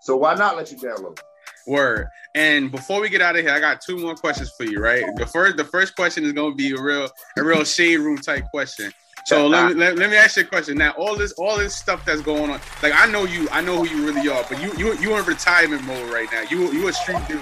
So 0.00 0.16
why 0.16 0.34
not 0.34 0.56
let 0.56 0.70
you 0.70 0.76
download? 0.76 1.18
Word. 1.66 2.08
And 2.34 2.70
before 2.70 3.00
we 3.00 3.08
get 3.08 3.20
out 3.20 3.34
of 3.34 3.42
here, 3.42 3.52
I 3.52 3.60
got 3.60 3.80
two 3.80 3.98
more 3.98 4.14
questions 4.14 4.52
for 4.56 4.64
you. 4.64 4.78
Right. 4.80 5.04
The 5.16 5.26
first, 5.26 5.56
the 5.56 5.64
first 5.64 5.96
question 5.96 6.24
is 6.24 6.32
going 6.32 6.52
to 6.52 6.56
be 6.56 6.72
a 6.72 6.80
real, 6.80 7.08
a 7.38 7.42
real 7.42 7.64
shade 7.64 7.96
room 7.96 8.18
type 8.18 8.44
question. 8.52 8.92
So 9.26 9.46
let 9.48 9.68
me 9.68 9.74
let, 9.74 9.96
let, 9.96 10.08
me 10.08 10.16
ask 10.16 10.36
you 10.36 10.44
a 10.44 10.46
question. 10.46 10.78
Now, 10.78 10.92
all 10.92 11.16
this 11.16 11.32
all 11.32 11.58
this 11.58 11.74
stuff 11.74 12.04
that's 12.04 12.22
going 12.22 12.50
on, 12.50 12.60
like 12.82 12.92
I 12.94 13.10
know 13.10 13.24
you, 13.24 13.48
I 13.50 13.60
know 13.60 13.84
who 13.84 13.88
you 13.88 14.06
really 14.06 14.28
are, 14.28 14.44
but 14.48 14.62
you 14.62 14.72
you 14.78 14.96
you 14.98 15.16
in 15.16 15.24
retirement 15.24 15.82
mode 15.84 16.10
right 16.12 16.28
now. 16.32 16.42
You 16.42 16.72
you 16.72 16.86
a 16.88 16.92
street 16.92 17.18
dude, 17.28 17.40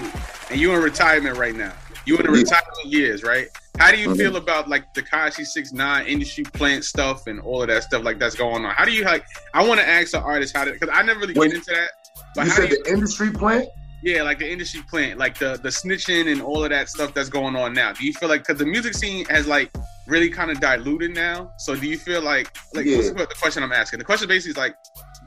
and 0.51 0.59
you 0.59 0.73
in 0.73 0.83
retirement 0.83 1.37
right 1.37 1.55
now. 1.55 1.73
You 2.07 2.17
in 2.17 2.27
the 2.27 2.33
retirement 2.33 2.87
years, 2.87 3.23
right? 3.23 3.49
How 3.79 3.91
do 3.91 3.99
you 3.99 4.09
mm-hmm. 4.09 4.19
feel 4.19 4.37
about 4.37 4.69
like 4.69 4.95
the 4.95 5.03
Tekashi 5.03 5.45
Six 5.45 5.73
Nine 5.73 6.07
industry 6.07 6.45
plant 6.45 6.85
stuff 6.85 7.27
and 7.27 7.39
all 7.41 7.61
of 7.61 7.69
that 7.69 7.83
stuff 7.83 8.03
like 8.03 8.19
that's 8.19 8.35
going 8.35 8.65
on? 8.65 8.75
How 8.75 8.87
do 8.87 8.93
you 8.93 9.05
like? 9.05 9.27
I 9.53 9.67
want 9.67 9.81
to 9.81 9.87
ask 9.87 10.13
the 10.13 10.21
artist 10.21 10.57
how 10.57 10.65
to 10.65 10.73
because 10.73 10.91
I 10.91 11.03
never 11.03 11.21
really 11.21 11.35
Wait, 11.35 11.49
get 11.49 11.57
into 11.57 11.71
that. 11.73 11.91
But 12.35 12.47
you 12.47 12.51
said 12.51 12.71
you, 12.71 12.83
the 12.83 12.93
industry 12.93 13.31
plant. 13.31 13.69
Yeah, 14.05 14.23
like 14.23 14.39
the 14.39 14.51
industry 14.51 14.83
plant, 14.83 15.19
like 15.19 15.39
the 15.39 15.59
the 15.63 15.71
snitching 15.71 16.31
and 16.31 16.43
all 16.43 16.63
of 16.63 16.69
that 16.71 16.91
stuff 16.91 17.15
that's 17.15 17.31
going 17.31 17.57
on 17.57 17.73
now. 17.73 17.93
Do 17.93 18.05
you 18.05 18.13
feel 18.13 18.29
like 18.29 18.43
because 18.43 18.59
the 18.59 18.67
music 18.67 18.93
scene 18.93 19.25
has 19.27 19.47
like 19.47 19.71
really 20.07 20.29
kind 20.31 20.51
of 20.51 20.61
diluted 20.61 21.15
now. 21.15 21.53
So 21.57 21.75
do 21.75 21.87
you 21.87 21.99
feel 21.99 22.23
like 22.23 22.55
like 22.75 22.87
yeah. 22.87 22.99
the 22.99 23.35
question 23.41 23.63
I'm 23.63 23.73
asking? 23.73 23.99
The 23.99 24.05
question 24.05 24.29
basically 24.29 24.51
is 24.51 24.57
like, 24.57 24.77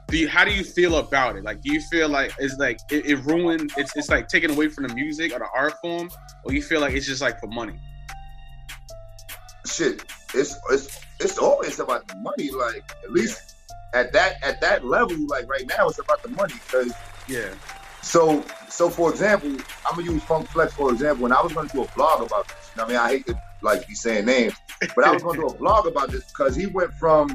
do 0.06 0.16
you 0.16 0.28
how 0.28 0.44
do 0.44 0.52
you 0.52 0.64
feel 0.64 0.98
about 0.98 1.36
it? 1.36 1.44
Like, 1.44 1.60
do 1.60 1.72
you 1.72 1.80
feel 1.80 2.08
like 2.08 2.32
it's 2.38 2.56
like 2.58 2.78
it, 2.90 3.06
it 3.06 3.16
ruined? 3.24 3.72
It's 3.76 3.96
it's 3.96 4.08
like 4.08 4.28
taken 4.28 4.50
away 4.50 4.68
from 4.68 4.86
the 4.86 4.94
music 4.94 5.32
or 5.32 5.40
the 5.40 5.48
art 5.54 5.74
form, 5.80 6.10
or 6.44 6.52
you 6.52 6.62
feel 6.62 6.80
like 6.80 6.94
it's 6.94 7.06
just 7.06 7.20
like 7.20 7.40
for 7.40 7.48
money? 7.48 7.78
Shit, 9.66 10.04
it's 10.34 10.56
it's 10.70 11.00
it's 11.20 11.38
always 11.38 11.80
about 11.80 12.06
the 12.06 12.16
money. 12.16 12.50
Like 12.50 12.90
at 13.02 13.10
least 13.10 13.56
yeah. 13.92 14.00
at 14.00 14.12
that 14.12 14.36
at 14.42 14.60
that 14.60 14.84
level, 14.86 15.16
like 15.26 15.48
right 15.48 15.66
now, 15.66 15.88
it's 15.88 15.98
about 15.98 16.22
the 16.22 16.28
money 16.28 16.54
because 16.54 16.92
yeah. 17.26 17.52
So 18.02 18.44
so 18.68 18.88
for 18.90 19.10
example, 19.10 19.50
I'm 19.50 19.96
gonna 19.96 20.12
use 20.12 20.22
Funk 20.22 20.48
Flex 20.48 20.72
for 20.72 20.92
example. 20.92 21.24
When 21.24 21.32
I 21.32 21.40
was 21.42 21.52
gonna 21.52 21.68
do 21.68 21.82
a 21.82 21.88
blog 21.88 22.22
about 22.22 22.48
this, 22.48 22.70
you 22.74 22.80
know 22.80 22.84
I 22.84 22.88
mean, 22.88 22.96
I 22.96 23.08
hate 23.08 23.26
to 23.26 23.42
like 23.62 23.86
be 23.86 23.94
saying 23.94 24.26
names, 24.26 24.54
but 24.94 25.04
I 25.04 25.12
was 25.12 25.22
gonna 25.22 25.38
do 25.38 25.46
a 25.46 25.54
blog 25.54 25.86
about 25.86 26.10
this 26.10 26.24
because 26.24 26.54
he 26.54 26.66
went 26.66 26.92
from 26.94 27.28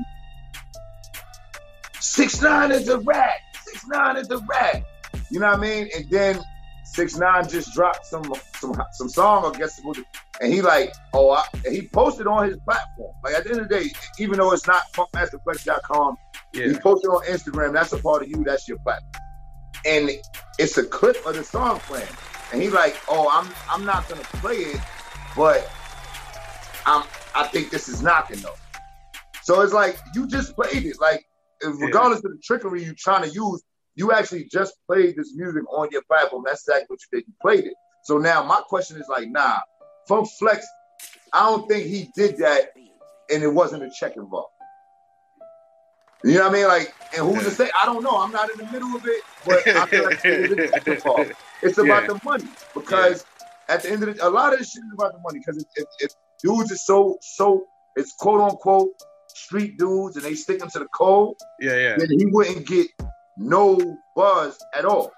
six 2.00 2.42
nine 2.42 2.72
is 2.72 2.88
a 2.88 3.00
rat, 3.00 3.40
six 3.64 3.86
nine 3.88 4.18
is 4.18 4.30
a 4.30 4.38
rat. 4.40 4.84
You 5.30 5.40
know 5.40 5.48
what 5.48 5.60
I 5.60 5.62
mean? 5.62 5.90
And 5.96 6.10
then 6.10 6.40
six 6.84 7.18
nine 7.18 7.48
just 7.50 7.74
dropped 7.74 8.06
some 8.06 8.34
some 8.56 8.76
some 8.92 9.10
song, 9.10 9.54
I 9.54 9.58
guess, 9.58 9.82
and 10.42 10.54
he 10.54 10.62
like, 10.62 10.94
oh, 11.14 11.32
I, 11.32 11.44
and 11.66 11.76
he 11.76 11.88
posted 11.88 12.28
on 12.28 12.48
his 12.48 12.58
platform. 12.58 13.14
Like 13.24 13.34
at 13.34 13.44
the 13.44 13.52
end 13.52 13.62
of 13.62 13.70
the 13.70 13.80
day, 13.80 13.90
even 14.20 14.38
though 14.38 14.54
it's 14.54 14.68
not 14.68 14.84
funkmasterflex.com, 14.94 16.18
yeah. 16.54 16.68
he 16.68 16.74
posted 16.76 17.10
on 17.10 17.24
Instagram. 17.26 17.74
That's 17.74 17.94
a 17.94 17.98
part 17.98 18.24
of 18.24 18.30
you. 18.30 18.44
That's 18.44 18.68
your 18.68 18.78
platform. 18.80 19.24
And 19.86 20.10
it's 20.60 20.78
a 20.78 20.84
clip 20.86 21.26
of 21.26 21.36
the 21.36 21.44
song 21.44 21.80
playing. 21.80 22.08
And 22.52 22.62
he 22.62 22.70
like, 22.70 22.96
oh, 23.10 23.30
I'm 23.32 23.52
I'm 23.70 23.86
not 23.86 24.08
gonna 24.08 24.22
play 24.24 24.56
it, 24.56 24.82
but 25.36 25.70
I'm 26.86 27.04
I 27.36 27.48
think 27.48 27.70
this 27.70 27.90
is 27.90 28.02
knocking 28.02 28.40
though. 28.42 28.56
So 29.42 29.62
it's 29.62 29.74
like 29.74 29.98
you 30.14 30.28
just 30.28 30.56
played 30.56 30.86
it. 30.86 31.00
Like 31.02 31.26
regardless 31.64 32.22
yeah. 32.24 32.30
of 32.30 32.38
the 32.38 32.42
trickery 32.44 32.84
you're 32.84 32.94
trying 32.98 33.24
to 33.24 33.30
use, 33.30 33.62
you 33.96 34.12
actually 34.12 34.46
just 34.46 34.76
played 34.88 35.16
this 35.16 35.34
music 35.36 35.64
on 35.72 35.90
your 35.92 36.04
platform. 36.04 36.44
That's 36.46 36.62
exactly 36.68 36.86
what 36.90 37.00
you 37.02 37.20
did. 37.20 37.28
You 37.28 37.34
played 37.42 37.66
it. 37.66 37.74
So 38.04 38.18
now 38.18 38.44
my 38.44 38.62
question 38.68 38.98
is 38.98 39.08
like, 39.10 39.30
nah, 39.30 39.60
Funk 40.08 40.28
Flex, 40.40 40.66
I 41.32 41.50
don't 41.50 41.68
think 41.68 41.86
he 41.86 42.10
did 42.16 42.38
that 42.38 42.74
and 43.30 43.44
it 43.44 43.48
wasn't 43.48 43.84
a 43.84 43.90
check 43.90 44.16
involved. 44.18 44.53
You 46.24 46.36
know 46.36 46.48
what 46.48 46.52
I 46.52 46.54
mean? 46.54 46.68
Like, 46.68 46.94
and 47.18 47.28
who's 47.28 47.44
to 47.44 47.52
say? 47.52 47.70
I 47.80 47.86
don't 47.86 48.02
know. 48.02 48.18
I'm 48.18 48.32
not 48.32 48.50
in 48.50 48.58
the 48.58 48.72
middle 48.72 48.96
of 48.96 49.06
it, 49.06 49.24
but 49.46 49.68
I 49.68 49.86
feel 49.88 50.06
like 50.06 50.22
it's, 50.24 51.34
it's 51.62 51.78
about 51.78 52.04
yeah. 52.04 52.08
the 52.08 52.20
money 52.24 52.46
because 52.74 53.26
yeah. 53.42 53.76
at 53.76 53.84
the 53.84 53.92
end 53.92 54.04
of 54.04 54.16
the, 54.16 54.28
a 54.28 54.30
lot 54.30 54.54
of 54.54 54.60
this 54.60 54.72
shit 54.72 54.84
is 54.84 54.94
about 54.94 55.14
the 55.14 55.20
money 55.20 55.40
because 55.40 55.58
it, 55.58 55.68
it, 55.76 55.88
it, 56.00 56.16
dudes 56.42 56.72
are 56.72 56.78
so 56.78 57.18
so 57.22 57.66
it's 57.96 58.14
quote 58.14 58.40
unquote 58.40 58.90
street 59.28 59.78
dudes 59.78 60.16
and 60.16 60.24
they 60.26 60.34
stick 60.34 60.60
them 60.60 60.70
to 60.70 60.80
the 60.80 60.88
code. 60.88 61.36
Yeah, 61.60 61.76
yeah. 61.76 61.96
Then 61.98 62.10
he 62.18 62.26
wouldn't 62.26 62.68
get 62.68 62.88
no 63.38 63.98
buzz 64.16 64.58
at 64.74 64.86
all. 64.86 65.12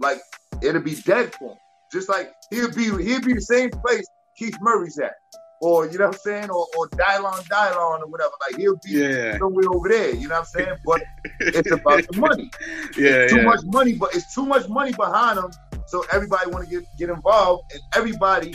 Like 0.00 0.20
it'd 0.62 0.84
be 0.84 0.94
dead 0.94 1.34
for 1.34 1.50
him. 1.50 1.58
Just 1.92 2.08
like 2.08 2.32
he'd 2.50 2.74
be 2.74 2.84
he'd 3.04 3.24
be 3.24 3.34
the 3.34 3.40
same 3.40 3.70
place 3.70 4.06
Keith 4.36 4.56
Murray's 4.60 4.98
at. 4.98 5.14
Or 5.60 5.86
you 5.86 5.98
know 5.98 6.06
what 6.06 6.14
I'm 6.14 6.20
saying, 6.20 6.50
or 6.50 6.66
or 6.76 6.88
Dylon 6.90 7.42
Dylon 7.48 8.00
or 8.00 8.06
whatever. 8.06 8.32
Like 8.46 8.60
he'll 8.60 8.78
be 8.84 8.92
yeah. 8.92 9.38
somewhere 9.38 9.64
over 9.72 9.88
there, 9.88 10.14
you 10.14 10.28
know 10.28 10.34
what 10.34 10.40
I'm 10.40 10.44
saying? 10.44 10.76
But 10.84 11.02
it's 11.40 11.70
about 11.70 12.06
the 12.06 12.20
money. 12.20 12.50
Yeah. 12.96 13.24
It's 13.24 13.32
too 13.32 13.38
yeah. 13.38 13.44
much 13.44 13.60
money, 13.64 13.94
but 13.94 14.14
it's 14.14 14.34
too 14.34 14.44
much 14.44 14.68
money 14.68 14.92
behind 14.92 15.38
them. 15.38 15.50
So 15.86 16.04
everybody 16.12 16.50
want 16.50 16.68
to 16.68 16.70
get 16.70 16.84
get 16.98 17.08
involved, 17.08 17.72
and 17.72 17.80
everybody 17.94 18.54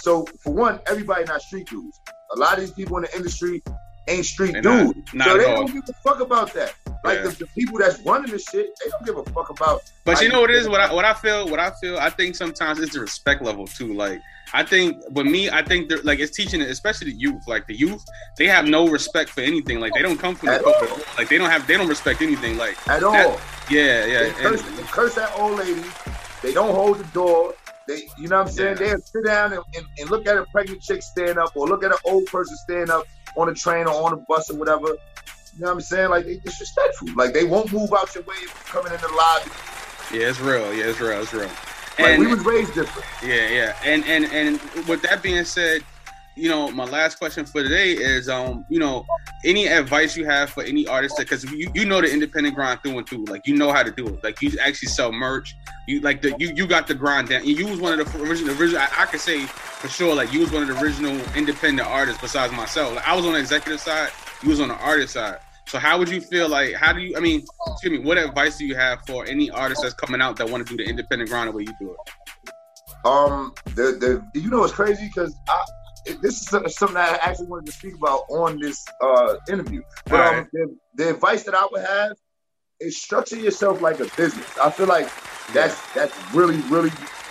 so 0.00 0.26
for 0.42 0.52
one, 0.52 0.80
everybody 0.86 1.24
not 1.24 1.42
street 1.42 1.68
dudes. 1.68 2.00
A 2.34 2.38
lot 2.38 2.54
of 2.54 2.60
these 2.60 2.70
people 2.72 2.96
in 2.96 3.02
the 3.02 3.16
industry 3.16 3.62
ain't 4.08 4.24
street 4.24 4.52
They're 4.52 4.62
dudes. 4.62 4.94
Not, 5.12 5.14
not 5.14 5.28
so 5.28 5.38
they 5.38 5.44
all. 5.44 5.56
don't 5.66 5.72
give 5.72 5.82
a 5.88 5.92
fuck 6.08 6.20
about 6.20 6.52
that. 6.54 6.74
Like 7.04 7.18
yeah. 7.18 7.24
the, 7.24 7.30
the, 7.30 7.46
people 7.48 7.78
that's 7.78 8.00
running 8.04 8.30
this 8.30 8.44
shit, 8.44 8.68
they 8.82 8.90
don't 8.90 9.06
give 9.06 9.16
a 9.16 9.24
fuck 9.32 9.50
about. 9.50 9.82
But 10.04 10.20
you 10.22 10.28
know 10.28 10.42
what 10.42 10.50
it 10.50 10.56
is? 10.56 10.68
What 10.68 10.80
I 10.80 10.92
what 10.92 11.04
I 11.04 11.14
feel, 11.14 11.48
what 11.48 11.58
I 11.58 11.70
feel, 11.80 11.98
I 11.98 12.10
think 12.10 12.34
sometimes 12.34 12.78
it's 12.78 12.94
the 12.94 13.00
respect 13.00 13.42
level 13.42 13.66
too. 13.66 13.94
Like 13.94 14.20
I 14.52 14.64
think, 14.64 15.02
but 15.10 15.26
me, 15.26 15.48
I 15.48 15.62
think 15.62 15.88
they're 15.88 16.02
like 16.02 16.18
it's 16.18 16.36
teaching, 16.36 16.60
it, 16.60 16.68
especially 16.68 17.12
the 17.12 17.18
youth. 17.18 17.46
Like 17.46 17.66
the 17.66 17.74
youth, 17.74 18.04
they 18.36 18.46
have 18.46 18.66
no 18.66 18.88
respect 18.88 19.30
for 19.30 19.42
anything. 19.42 19.80
Like 19.80 19.92
they 19.94 20.02
don't 20.02 20.18
come 20.18 20.34
from 20.34 20.48
At 20.48 20.62
the 20.62 20.66
all. 20.66 20.98
like 21.16 21.28
they 21.28 21.38
don't 21.38 21.50
have 21.50 21.66
they 21.66 21.76
don't 21.76 21.88
respect 21.88 22.20
anything. 22.20 22.58
Like 22.58 22.76
at 22.88 23.02
all. 23.02 23.12
Yeah, 23.70 24.04
yeah. 24.04 24.22
They 24.24 24.30
curse, 24.30 24.66
and, 24.66 24.78
they 24.78 24.82
curse 24.82 25.14
that 25.14 25.32
old 25.38 25.58
lady. 25.58 25.84
They 26.42 26.52
don't 26.52 26.74
hold 26.74 26.98
the 26.98 27.04
door. 27.12 27.54
They, 27.86 28.08
you 28.18 28.28
know 28.28 28.38
what 28.38 28.48
I'm 28.48 28.52
saying? 28.52 28.78
Yeah. 28.80 28.88
They'll 28.88 29.00
sit 29.00 29.24
down 29.24 29.52
and, 29.52 29.62
and, 29.76 29.86
and, 29.98 30.10
look 30.10 30.26
at 30.26 30.36
a 30.36 30.44
pregnant 30.46 30.82
chick 30.82 31.02
stand 31.02 31.38
up 31.38 31.56
or 31.56 31.66
look 31.66 31.82
at 31.82 31.90
an 31.90 31.98
old 32.04 32.26
person 32.26 32.56
stand 32.56 32.90
up 32.90 33.06
on 33.36 33.48
a 33.48 33.54
train 33.54 33.86
or 33.86 33.94
on 34.04 34.12
a 34.12 34.16
bus 34.16 34.50
or 34.50 34.56
whatever. 34.56 34.88
You 34.88 35.60
know 35.60 35.68
what 35.68 35.72
I'm 35.74 35.80
saying? 35.80 36.10
Like 36.10 36.24
they 36.24 36.36
disrespectful. 36.38 37.08
Like 37.14 37.32
they 37.32 37.44
won't 37.44 37.72
move 37.72 37.92
out 37.92 38.14
your 38.14 38.24
way 38.24 38.34
if 38.36 38.72
you're 38.72 38.82
coming 38.82 38.92
in 38.92 39.00
the 39.00 39.14
lobby. 39.14 39.50
Yeah, 40.12 40.30
it's 40.30 40.40
real. 40.40 40.74
Yeah, 40.74 40.86
it's 40.86 41.00
real. 41.00 41.20
It's 41.20 41.32
real. 41.32 41.50
And, 42.04 42.20
we 42.20 42.26
was 42.26 42.44
raised 42.44 42.74
different. 42.74 43.06
Yeah, 43.22 43.48
yeah. 43.48 43.76
And 43.84 44.04
and 44.04 44.24
and 44.26 44.60
with 44.86 45.02
that 45.02 45.22
being 45.22 45.44
said, 45.44 45.82
you 46.36 46.48
know, 46.48 46.70
my 46.70 46.84
last 46.84 47.18
question 47.18 47.44
for 47.44 47.62
today 47.62 47.92
is, 47.92 48.28
um, 48.28 48.64
you 48.68 48.78
know, 48.78 49.04
any 49.44 49.66
advice 49.66 50.16
you 50.16 50.24
have 50.24 50.50
for 50.50 50.62
any 50.62 50.86
artist 50.86 51.16
that, 51.16 51.24
because 51.24 51.44
you, 51.44 51.70
you 51.74 51.84
know 51.84 52.00
the 52.00 52.10
independent 52.10 52.54
grind 52.54 52.80
through 52.82 52.98
and 52.98 53.08
through, 53.08 53.24
like 53.24 53.46
you 53.46 53.56
know 53.56 53.72
how 53.72 53.82
to 53.82 53.90
do 53.90 54.06
it, 54.06 54.24
like 54.24 54.40
you 54.40 54.50
actually 54.60 54.88
sell 54.88 55.12
merch, 55.12 55.54
you 55.86 56.00
like 56.00 56.22
the 56.22 56.34
you 56.38 56.52
you 56.54 56.66
got 56.66 56.86
the 56.86 56.94
grind 56.94 57.28
down. 57.28 57.44
You 57.44 57.66
was 57.66 57.80
one 57.80 57.98
of 57.98 58.12
the 58.12 58.22
original, 58.22 58.58
original. 58.58 58.80
I, 58.80 59.02
I 59.02 59.06
could 59.06 59.20
say 59.20 59.44
for 59.44 59.88
sure, 59.88 60.14
like 60.14 60.32
you 60.32 60.40
was 60.40 60.52
one 60.52 60.62
of 60.62 60.68
the 60.68 60.80
original 60.80 61.14
independent 61.36 61.86
artists 61.86 62.20
besides 62.20 62.52
myself. 62.52 62.94
Like 62.94 63.06
I 63.06 63.14
was 63.14 63.26
on 63.26 63.32
the 63.32 63.40
executive 63.40 63.80
side, 63.80 64.10
you 64.42 64.50
was 64.50 64.60
on 64.60 64.68
the 64.68 64.76
artist 64.76 65.14
side. 65.14 65.38
So 65.70 65.78
how 65.78 66.00
would 66.00 66.08
you 66.08 66.20
feel 66.20 66.48
like? 66.48 66.74
How 66.74 66.92
do 66.92 67.00
you? 67.00 67.16
I 67.16 67.20
mean, 67.20 67.44
excuse 67.68 67.92
me. 67.92 68.04
What 68.04 68.18
advice 68.18 68.58
do 68.58 68.66
you 68.66 68.74
have 68.74 69.06
for 69.06 69.24
any 69.26 69.50
artist 69.50 69.82
that's 69.82 69.94
coming 69.94 70.20
out 70.20 70.34
that 70.38 70.50
want 70.50 70.66
to 70.66 70.76
do 70.76 70.82
the 70.82 70.90
independent 70.90 71.30
grind 71.30 71.48
the 71.48 71.52
way 71.52 71.62
you 71.62 71.72
do 71.80 71.92
it? 71.92 73.06
Um, 73.06 73.54
the 73.66 74.20
the 74.34 74.40
you 74.40 74.50
know 74.50 74.64
it's 74.64 74.72
crazy 74.72 75.06
because 75.06 75.32
I 75.48 75.62
this 76.20 76.40
is 76.42 76.48
something 76.76 76.94
that 76.94 77.22
I 77.22 77.30
actually 77.30 77.46
wanted 77.46 77.66
to 77.66 77.72
speak 77.72 77.94
about 77.94 78.24
on 78.30 78.58
this 78.58 78.84
uh, 79.00 79.36
interview. 79.48 79.82
But 80.06 80.34
um, 80.34 80.48
the, 80.52 80.76
the 80.96 81.10
advice 81.10 81.44
that 81.44 81.54
I 81.54 81.68
would 81.70 81.82
have 81.86 82.16
is 82.80 83.00
structure 83.00 83.36
yourself 83.36 83.80
like 83.80 84.00
a 84.00 84.06
business. 84.16 84.58
I 84.58 84.72
feel 84.72 84.86
like 84.86 85.08
that's 85.52 85.80
that's 85.94 86.34
really 86.34 86.60
really 86.62 86.90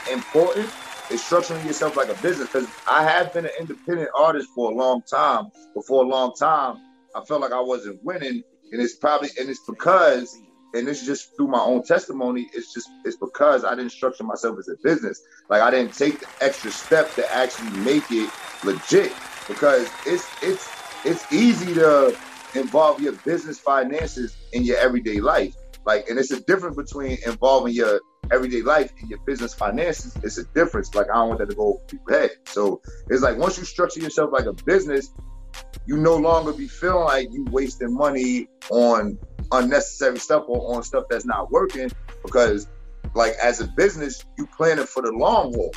important. 0.10 0.69
Is 1.10 1.21
structuring 1.21 1.65
yourself 1.65 1.97
like 1.97 2.08
a 2.08 2.21
business 2.21 2.47
because 2.47 2.69
I 2.89 3.04
have 3.04 3.34
been 3.34 3.43
an 3.43 3.52
independent 3.60 4.12
artist 4.15 4.47
for 4.56 4.71
a 4.71 4.75
long 4.75 5.02
time. 5.02 5.49
But 5.75 5.86
for 5.88 6.06
a 6.06 6.08
long 6.08 6.34
time, 6.39 6.78
I 7.15 7.24
felt 7.26 7.41
like 7.41 7.52
I 7.52 7.62
wasn't 7.62 8.04
winning, 8.04 8.43
and 8.72 8.82
it's 8.82 8.95
probably 8.95 9.30
and 9.39 9.50
it's 9.50 9.65
because 9.67 10.38
and 10.74 10.88
this 10.88 11.02
is 11.02 11.08
just 11.08 11.36
through 11.36 11.48
my 11.48 11.60
own 11.60 11.84
testimony, 11.84 12.50
it's 12.54 12.74
just 12.74 12.89
it's 13.04 13.17
because 13.17 13.65
I 13.65 13.76
didn't 13.76 13.91
structure 13.91 14.24
myself 14.24 14.60
as 14.60 14.69
a 14.69 14.76
business. 14.84 15.22
Like 15.50 15.62
I 15.62 15.72
didn't 15.72 15.93
take 15.93 16.19
the 16.19 16.28
extra 16.41 16.72
step 16.72 17.13
to 17.15 17.34
actually 17.34 17.72
make 17.80 18.04
it 18.12 18.30
legit. 18.63 19.12
Because 19.48 19.89
it's 20.06 20.28
it's 20.43 20.69
it's 21.06 21.34
easy 21.34 21.74
to 21.74 22.15
involve 22.56 23.02
your 23.02 23.13
business 23.13 23.60
finances 23.60 24.36
in 24.54 24.63
your 24.63 24.78
everyday 24.78 25.19
life. 25.19 25.56
Like, 25.86 26.08
and 26.10 26.19
it's 26.19 26.32
a 26.32 26.41
difference 26.41 26.76
between 26.76 27.17
involving 27.26 27.74
your 27.74 28.00
everyday 28.32 28.62
life 28.62 28.91
and 29.00 29.10
your 29.10 29.19
business 29.26 29.56
finances. 29.56 30.15
It's 30.24 30.38
a 30.38 30.43
difference. 30.54 30.93
Like, 30.93 31.10
I 31.10 31.15
don't 31.15 31.30
want 31.30 31.39
that 31.39 31.50
to 31.50 31.56
go 31.56 31.82
head. 32.08 32.32
So 32.45 32.82
it's 33.10 33.24
like 33.24 33.38
once 33.38 33.58
you 33.58 33.65
structure 33.65 34.02
yourself 34.02 34.32
like 34.32 34.45
a 34.45 34.54
business, 34.54 35.12
you 35.89 35.97
no 35.97 36.15
longer 36.15 36.54
be 36.54 36.67
feeling 36.67 37.04
like 37.04 37.28
you 37.32 37.43
wasting 37.45 37.91
money 37.91 38.47
on 38.69 39.17
unnecessary 39.52 40.19
stuff 40.19 40.43
or 40.47 40.75
on 40.75 40.84
stuff 40.84 41.06
that's 41.10 41.25
not 41.25 41.52
working 41.52 41.89
because 42.23 42.67
like 43.15 43.34
as 43.41 43.60
a 43.60 43.67
business 43.69 44.23
you 44.38 44.45
planning 44.56 44.86
for 44.86 45.02
the 45.02 45.12
long 45.12 45.52
haul. 45.52 45.73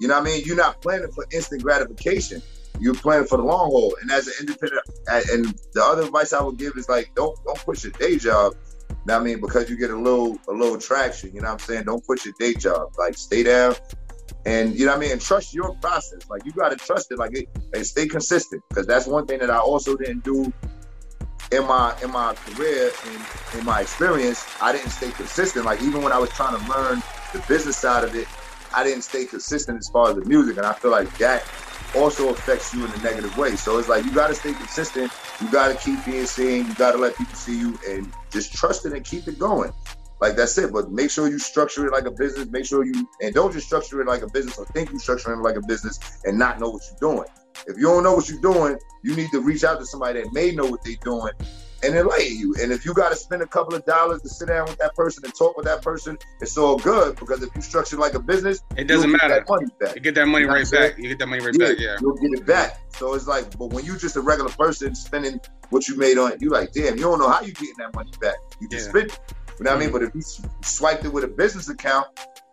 You 0.00 0.08
know 0.08 0.14
what 0.14 0.22
i 0.22 0.24
mean? 0.24 0.44
You're 0.46 0.56
not 0.56 0.80
planning 0.80 1.12
for 1.12 1.26
instant 1.30 1.62
gratification. 1.62 2.40
You're 2.80 2.94
planning 2.94 3.26
for 3.26 3.36
the 3.36 3.44
long 3.44 3.68
haul. 3.68 3.94
And 4.00 4.10
as 4.10 4.28
an 4.28 4.32
independent 4.40 4.80
and 5.06 5.54
the 5.74 5.84
other 5.84 6.04
advice 6.04 6.32
i 6.32 6.42
would 6.42 6.56
give 6.56 6.72
is 6.78 6.88
like 6.88 7.14
don't 7.14 7.38
don't 7.44 7.58
push 7.58 7.84
your 7.84 7.92
day 7.92 8.16
job. 8.16 8.54
You 8.88 8.96
know 9.04 9.18
what 9.18 9.20
i 9.20 9.24
mean? 9.24 9.42
Because 9.42 9.68
you 9.68 9.76
get 9.76 9.90
a 9.90 9.98
little 9.98 10.38
a 10.48 10.52
little 10.52 10.78
traction. 10.78 11.34
You 11.34 11.42
know 11.42 11.48
what 11.48 11.60
i'm 11.60 11.66
saying? 11.66 11.84
Don't 11.84 12.06
push 12.06 12.24
your 12.24 12.34
day 12.38 12.54
job. 12.54 12.94
Like 12.96 13.18
stay 13.18 13.42
down 13.42 13.74
and 14.46 14.78
you 14.78 14.84
know 14.84 14.92
what 14.92 14.98
I 14.98 15.00
mean, 15.00 15.12
and 15.12 15.20
trust 15.20 15.54
your 15.54 15.74
process. 15.76 16.28
Like 16.28 16.44
you 16.44 16.52
gotta 16.52 16.76
trust 16.76 17.10
it, 17.10 17.18
like 17.18 17.36
it, 17.36 17.48
and 17.72 17.86
stay 17.86 18.06
consistent. 18.06 18.62
Because 18.68 18.86
that's 18.86 19.06
one 19.06 19.26
thing 19.26 19.38
that 19.40 19.50
I 19.50 19.58
also 19.58 19.96
didn't 19.96 20.24
do 20.24 20.52
in 21.52 21.66
my 21.66 21.94
in 22.02 22.10
my 22.10 22.34
career 22.34 22.90
and 23.06 23.58
in 23.58 23.64
my 23.64 23.80
experience. 23.80 24.46
I 24.60 24.72
didn't 24.72 24.90
stay 24.90 25.10
consistent. 25.10 25.64
Like 25.64 25.82
even 25.82 26.02
when 26.02 26.12
I 26.12 26.18
was 26.18 26.30
trying 26.30 26.58
to 26.58 26.70
learn 26.70 27.02
the 27.32 27.42
business 27.48 27.76
side 27.76 28.04
of 28.04 28.14
it, 28.14 28.28
I 28.74 28.84
didn't 28.84 29.02
stay 29.02 29.24
consistent 29.24 29.78
as 29.78 29.88
far 29.88 30.10
as 30.10 30.16
the 30.16 30.24
music. 30.24 30.58
And 30.58 30.66
I 30.66 30.74
feel 30.74 30.90
like 30.90 31.16
that 31.18 31.42
also 31.96 32.30
affects 32.30 32.74
you 32.74 32.84
in 32.84 32.90
a 32.90 32.98
negative 32.98 33.36
way. 33.38 33.56
So 33.56 33.78
it's 33.78 33.88
like 33.88 34.04
you 34.04 34.12
gotta 34.12 34.34
stay 34.34 34.52
consistent. 34.52 35.10
You 35.40 35.50
gotta 35.50 35.74
keep 35.74 36.04
being 36.04 36.26
seen. 36.26 36.66
You 36.66 36.74
gotta 36.74 36.98
let 36.98 37.16
people 37.16 37.34
see 37.34 37.58
you, 37.58 37.78
and 37.88 38.12
just 38.30 38.52
trust 38.52 38.84
it 38.84 38.92
and 38.92 39.04
keep 39.04 39.26
it 39.26 39.38
going. 39.38 39.72
Like 40.24 40.36
that's 40.36 40.56
it. 40.56 40.72
But 40.72 40.90
make 40.90 41.10
sure 41.10 41.28
you 41.28 41.38
structure 41.38 41.86
it 41.86 41.92
like 41.92 42.06
a 42.06 42.10
business. 42.10 42.48
Make 42.48 42.64
sure 42.64 42.82
you 42.82 43.06
and 43.20 43.34
don't 43.34 43.52
just 43.52 43.66
structure 43.66 44.00
it 44.00 44.06
like 44.06 44.22
a 44.22 44.26
business 44.26 44.56
or 44.56 44.64
think 44.64 44.90
you 44.90 44.98
structure 44.98 45.30
it 45.34 45.36
like 45.36 45.56
a 45.56 45.60
business 45.60 46.00
and 46.24 46.38
not 46.38 46.58
know 46.58 46.70
what 46.70 46.82
you're 46.88 47.14
doing. 47.14 47.28
If 47.66 47.76
you 47.76 47.82
don't 47.82 48.02
know 48.02 48.14
what 48.14 48.30
you're 48.30 48.40
doing, 48.40 48.78
you 49.02 49.14
need 49.14 49.28
to 49.32 49.42
reach 49.42 49.64
out 49.64 49.78
to 49.80 49.84
somebody 49.84 50.22
that 50.22 50.32
may 50.32 50.52
know 50.52 50.64
what 50.64 50.82
they're 50.82 50.96
doing 51.02 51.34
and 51.82 51.94
enlighten 51.94 52.38
you. 52.38 52.54
And 52.58 52.72
if 52.72 52.86
you 52.86 52.94
got 52.94 53.10
to 53.10 53.16
spend 53.16 53.42
a 53.42 53.46
couple 53.46 53.74
of 53.74 53.84
dollars 53.84 54.22
to 54.22 54.30
sit 54.30 54.48
down 54.48 54.64
with 54.64 54.78
that 54.78 54.94
person 54.94 55.26
and 55.26 55.34
talk 55.34 55.58
with 55.58 55.66
that 55.66 55.82
person, 55.82 56.16
it's 56.40 56.56
all 56.56 56.78
good 56.78 57.16
because 57.16 57.42
if 57.42 57.54
you 57.54 57.60
structure 57.60 57.98
like 57.98 58.14
a 58.14 58.18
business, 58.20 58.62
it 58.78 58.84
doesn't 58.84 59.12
matter. 59.12 59.44
money 59.46 59.66
back. 59.78 59.94
You 59.94 60.00
get 60.00 60.14
that 60.14 60.26
money 60.26 60.44
you 60.44 60.48
know 60.48 60.54
right 60.54 60.70
back. 60.70 60.96
You 60.96 61.10
get 61.10 61.18
that 61.18 61.26
money 61.26 61.44
right 61.44 61.54
yeah, 61.58 61.68
back. 61.68 61.78
Yeah, 61.78 61.96
you'll 62.00 62.16
get 62.16 62.32
it 62.32 62.46
back. 62.46 62.80
So 62.96 63.12
it's 63.12 63.26
like, 63.26 63.58
but 63.58 63.74
when 63.74 63.84
you 63.84 63.98
just 63.98 64.16
a 64.16 64.22
regular 64.22 64.50
person 64.52 64.94
spending 64.94 65.38
what 65.68 65.86
you 65.86 65.98
made 65.98 66.16
on 66.16 66.32
it, 66.32 66.40
you 66.40 66.48
like, 66.48 66.72
damn, 66.72 66.96
you 66.96 67.02
don't 67.02 67.18
know 67.18 67.28
how 67.28 67.42
you 67.42 67.52
getting 67.52 67.74
that 67.76 67.94
money 67.94 68.12
back. 68.22 68.36
You 68.58 68.70
just 68.70 68.86
yeah. 68.86 69.02
You 69.58 69.64
know 69.64 69.70
what 69.70 69.76
I 69.76 69.80
mean? 69.80 69.88
Mm-hmm. 69.90 69.98
But 69.98 70.02
if 70.02 70.14
you 70.14 70.48
swiped 70.62 71.04
it 71.04 71.12
with 71.12 71.24
a 71.24 71.28
business 71.28 71.68
account, 71.68 72.06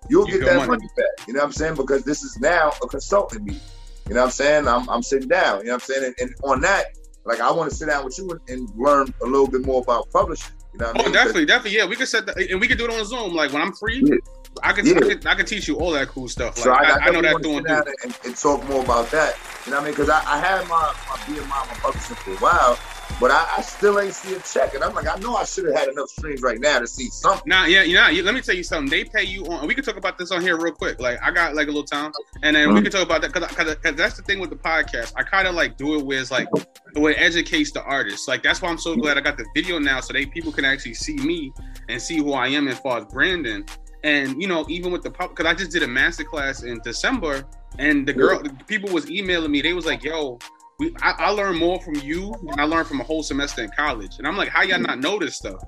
you'll 0.10 0.28
you 0.30 0.40
get 0.40 0.46
that 0.46 0.56
money. 0.58 0.70
money 0.70 0.88
back. 0.98 1.28
You 1.28 1.34
know 1.34 1.40
what 1.40 1.48
I'm 1.48 1.52
saying? 1.52 1.76
Because 1.76 2.04
this 2.04 2.24
is 2.24 2.40
now 2.40 2.72
a 2.82 2.88
consulting 2.88 3.44
meeting. 3.44 3.62
You 4.08 4.16
know 4.16 4.22
what 4.22 4.26
I'm 4.28 4.32
saying? 4.32 4.68
I'm, 4.68 4.90
I'm 4.90 5.04
sitting 5.04 5.30
down. 5.30 5.60
You 5.60 5.68
know 5.68 5.74
what 5.74 5.84
I'm 5.84 5.94
saying? 5.94 6.14
And, 6.20 6.30
and 6.30 6.36
on 6.44 6.62
that, 6.62 6.86
like 7.26 7.40
I 7.40 7.52
want 7.52 7.70
to 7.70 7.76
sit 7.76 7.88
down 7.88 8.04
with 8.04 8.18
you 8.18 8.30
and, 8.30 8.42
and, 8.50 8.70
learn 8.76 9.14
a 9.22 9.26
little 9.26 9.48
bit 9.48 9.66
more 9.66 9.82
about 9.82 10.10
publishing. 10.12 10.56
You 10.74 10.80
know 10.80 10.88
what 10.88 10.98
oh, 10.98 11.02
I 11.02 11.04
mean? 11.06 11.14
definitely, 11.14 11.46
definitely. 11.46 11.78
Yeah, 11.78 11.86
we 11.86 11.96
could 11.96 12.08
set 12.08 12.26
that, 12.26 12.38
and 12.38 12.60
we 12.60 12.68
could 12.68 12.78
do 12.78 12.86
it 12.86 12.92
on 12.92 13.06
Zoom. 13.06 13.34
Like 13.34 13.54
when 13.54 13.62
I'm 13.62 13.74
free, 13.74 14.02
yeah. 14.04 14.16
I 14.64 14.74
can, 14.74 14.86
yeah. 14.86 14.96
I 14.96 15.00
can 15.00 15.28
I 15.28 15.36
can 15.36 15.46
teach 15.46 15.68
you 15.68 15.78
all 15.78 15.92
that 15.92 16.08
cool 16.08 16.28
stuff. 16.28 16.58
Like, 16.58 16.64
so 16.64 16.72
I, 16.72 16.84
I, 16.84 17.08
I 17.08 17.12
know 17.12 17.22
that 17.22 17.42
doing 17.42 17.66
and, 17.68 18.18
and, 18.26 18.36
talk 18.36 18.68
more 18.68 18.84
about 18.84 19.12
that. 19.12 19.38
You 19.66 19.72
know 19.72 19.78
what 19.78 19.84
I 19.84 19.86
mean? 19.86 19.94
Because 19.94 20.10
I, 20.10 20.20
I 20.26 20.40
had 20.40 20.68
my 20.68 20.94
my 21.10 21.16
BMI 21.26 21.48
my 21.48 21.76
publishing 21.82 22.16
for 22.16 22.32
a 22.32 22.38
while, 22.38 22.80
but 23.20 23.32
I, 23.32 23.58
I, 23.58 23.62
still 23.62 24.00
ain't 24.00 24.14
see 24.14 24.34
a 24.36 24.40
check. 24.40 24.74
And 24.74 24.84
I'm 24.84 24.94
like, 24.94 25.08
I 25.08 25.20
know 25.20 25.36
I 25.36 25.44
should 25.44 25.66
have 25.66 25.76
had 25.76 25.90
enough 25.90 26.10
streams 26.10 26.42
right 26.42 26.60
now 26.60 26.80
to 26.80 26.88
see 26.88 27.08
something. 27.08 27.44
Now, 27.46 27.66
yeah, 27.66 27.84
you 27.84 27.96
know, 27.96 28.24
let 28.24 28.34
me 28.34 28.42
tell 28.42 28.56
you 28.56 28.64
something. 28.64 28.90
They 28.90 29.04
pay 29.04 29.24
you 29.24 29.44
on, 29.46 29.68
we 29.68 29.76
can 29.76 29.84
talk 29.84 29.98
about 29.98 30.18
this 30.18 30.32
on 30.32 30.42
here 30.42 30.58
real 30.58 30.74
quick. 30.74 31.00
Like, 31.00 31.20
I 31.22 31.32
got 31.32 31.56
like 31.56 31.68
a 31.68 31.72
little 31.72 31.84
time, 31.84 32.12
and 32.44 32.56
then 32.56 32.68
mm-hmm. 32.68 32.76
we 32.76 32.82
can 32.82 32.92
talk 32.92 33.04
about 33.04 33.22
that 33.22 33.34
because 33.34 33.96
that's 33.96 34.16
the 34.18 34.24
thing 34.24 34.40
with 34.40 34.50
the 34.50 34.56
podcast. 34.56 35.14
I 35.16 35.24
kind 35.24 35.48
of 35.48 35.56
like 35.56 35.78
do 35.78 35.98
it 36.00 36.06
with 36.06 36.32
like 36.32 36.48
the 36.94 37.00
way 37.00 37.12
it 37.12 37.20
educates 37.20 37.72
the 37.72 37.84
artist. 37.84 38.28
Like, 38.28 38.44
that's 38.44 38.62
why 38.62 38.70
I'm 38.70 38.78
so 38.78 38.96
glad 38.96 39.18
I 39.18 39.22
got 39.22 39.38
the 39.38 39.46
video 39.56 39.80
now 39.80 40.00
so 40.00 40.14
they 40.14 40.26
people 40.26 40.52
can 40.52 40.66
actually 40.66 40.94
see 40.94 41.16
me 41.16 41.54
and 41.90 42.02
see 42.02 42.18
who 42.18 42.34
I 42.34 42.48
am 42.48 42.68
as 42.68 42.80
far 42.80 43.00
as 43.00 43.06
Brandon. 43.06 43.66
And 44.04 44.42
you 44.42 44.48
know, 44.48 44.66
even 44.68 44.92
with 44.92 45.04
the 45.04 45.12
pub, 45.12 45.30
because 45.30 45.46
I 45.46 45.54
just 45.54 45.72
did 45.72 45.84
a 45.84 45.88
master 45.88 46.24
class 46.24 46.64
in 46.64 46.80
December, 46.84 47.46
and 47.78 48.08
the 48.08 48.14
girl, 48.14 48.42
the 48.42 48.50
people 48.66 48.90
was 48.92 49.10
emailing 49.10 49.52
me. 49.52 49.62
They 49.62 49.74
was 49.74 49.86
like, 49.86 50.04
"Yo, 50.04 50.40
we 50.82 50.96
I, 51.02 51.12
I 51.12 51.30
learned 51.30 51.60
more 51.60 51.80
from 51.80 51.96
you 51.96 52.34
than 52.44 52.60
I 52.60 52.64
learned 52.64 52.88
from 52.88 53.00
a 53.00 53.04
whole 53.04 53.22
semester 53.22 53.64
in 53.64 53.70
college. 53.78 54.18
And 54.18 54.28
I'm 54.28 54.36
like, 54.36 54.50
how 54.50 54.64
y'all 54.64 54.80
not 54.80 55.00
know 55.00 55.20
this 55.20 55.38
stuff? 55.38 55.64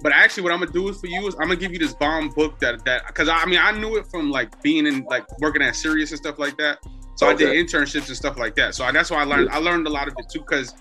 But 0.00 0.12
actually, 0.12 0.44
what 0.44 0.52
I'm 0.52 0.60
gonna 0.60 0.70
do 0.70 0.88
is 0.88 1.00
for 1.00 1.08
you 1.08 1.26
is 1.26 1.34
I'm 1.34 1.48
gonna 1.48 1.56
give 1.56 1.72
you 1.72 1.78
this 1.78 1.94
bomb 1.94 2.28
book 2.30 2.60
that 2.60 2.84
that 2.84 3.06
because 3.08 3.28
I, 3.28 3.38
I, 3.38 3.46
mean 3.46 3.58
I 3.60 3.72
knew 3.72 3.96
it 3.96 4.06
from 4.06 4.30
like 4.30 4.62
being 4.62 4.86
in 4.86 5.04
like 5.04 5.24
working 5.40 5.60
at 5.60 5.74
Sirius 5.74 6.12
and 6.12 6.18
stuff 6.18 6.38
like 6.38 6.56
that. 6.58 6.78
So 7.16 7.28
okay. 7.28 7.50
I 7.50 7.52
did 7.54 7.66
internships 7.66 8.06
and 8.06 8.16
stuff 8.16 8.38
like 8.38 8.54
that. 8.54 8.74
So 8.74 8.84
I, 8.84 8.92
that's 8.92 9.10
why 9.10 9.22
I 9.22 9.24
learned 9.24 9.50
I 9.50 9.58
learned 9.58 9.86
a 9.88 9.90
lot 9.90 10.06
of 10.06 10.14
it 10.16 10.26
too. 10.32 10.40
Because 10.40 10.72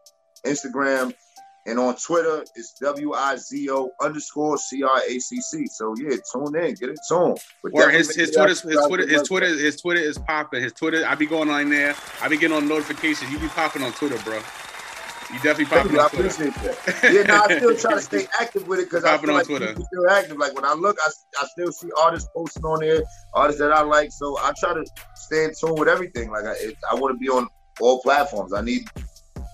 Instagram, 0.47 1.13
and 1.67 1.79
on 1.79 1.95
Twitter, 1.97 2.43
it's 2.55 2.73
W 2.81 3.13
I 3.13 3.37
Z 3.37 3.69
O 3.71 3.91
underscore 4.01 4.57
C 4.57 4.83
R 4.83 5.03
A 5.09 5.19
C 5.19 5.41
C. 5.41 5.67
So 5.67 5.95
yeah, 5.99 6.17
tune 6.33 6.57
in, 6.57 6.75
get 6.75 6.89
it 6.89 6.99
tuned. 7.07 7.39
But 7.63 7.73
or 7.75 7.91
his, 7.91 8.15
his 8.15 8.31
Twitter, 8.31 8.49
his 8.49 8.63
Twitter, 8.63 9.07
his 9.07 9.23
Twitter, 9.23 9.47
his 9.47 9.81
Twitter 9.81 10.01
is 10.01 10.19
popping. 10.19 10.63
His 10.63 10.73
Twitter, 10.73 11.05
I 11.07 11.15
be 11.15 11.27
going 11.27 11.51
on 11.51 11.69
there. 11.69 11.95
I 12.23 12.29
be 12.29 12.39
getting 12.39 12.57
on 12.57 12.67
notifications. 12.67 13.31
You 13.31 13.39
be 13.39 13.49
popping 13.49 13.83
on 13.83 13.93
Twitter, 13.93 14.17
bro. 14.25 14.41
You 15.33 15.39
definitely 15.41 15.67
popping 15.67 15.99
on 15.99 16.11
Twitter. 16.11 16.27
I 16.27 16.31
appreciate 16.31 16.55
that. 16.55 17.13
Yeah, 17.15 17.23
no, 17.23 17.43
I 17.43 17.57
still 17.57 17.77
try 17.77 17.95
to 17.95 18.01
stay 18.01 18.27
active 18.41 18.67
with 18.67 18.81
it 18.81 18.91
because 18.91 19.05
I 19.05 19.17
feel 19.19 19.33
like 19.33 19.47
Twitter. 19.47 19.73
still 19.75 20.11
active. 20.11 20.37
Like 20.39 20.55
when 20.55 20.65
I 20.65 20.75
look, 20.75 20.97
I, 21.01 21.11
I 21.41 21.47
still 21.47 21.71
see 21.71 21.89
artists 22.03 22.29
posting 22.35 22.65
on 22.65 22.81
there, 22.81 23.03
artists 23.35 23.61
that 23.61 23.73
I 23.73 23.83
like. 23.83 24.11
So 24.11 24.37
I 24.39 24.53
try 24.59 24.75
to 24.75 24.85
stay 25.15 25.45
in 25.45 25.53
tune 25.55 25.77
with 25.77 25.89
everything. 25.89 26.31
Like 26.31 26.45
I, 26.47 26.75
I 26.91 26.95
want 26.97 27.15
to 27.15 27.19
be 27.19 27.29
on 27.29 27.49
all 27.81 28.01
platforms. 28.03 28.53
I 28.53 28.63
need, 28.63 28.83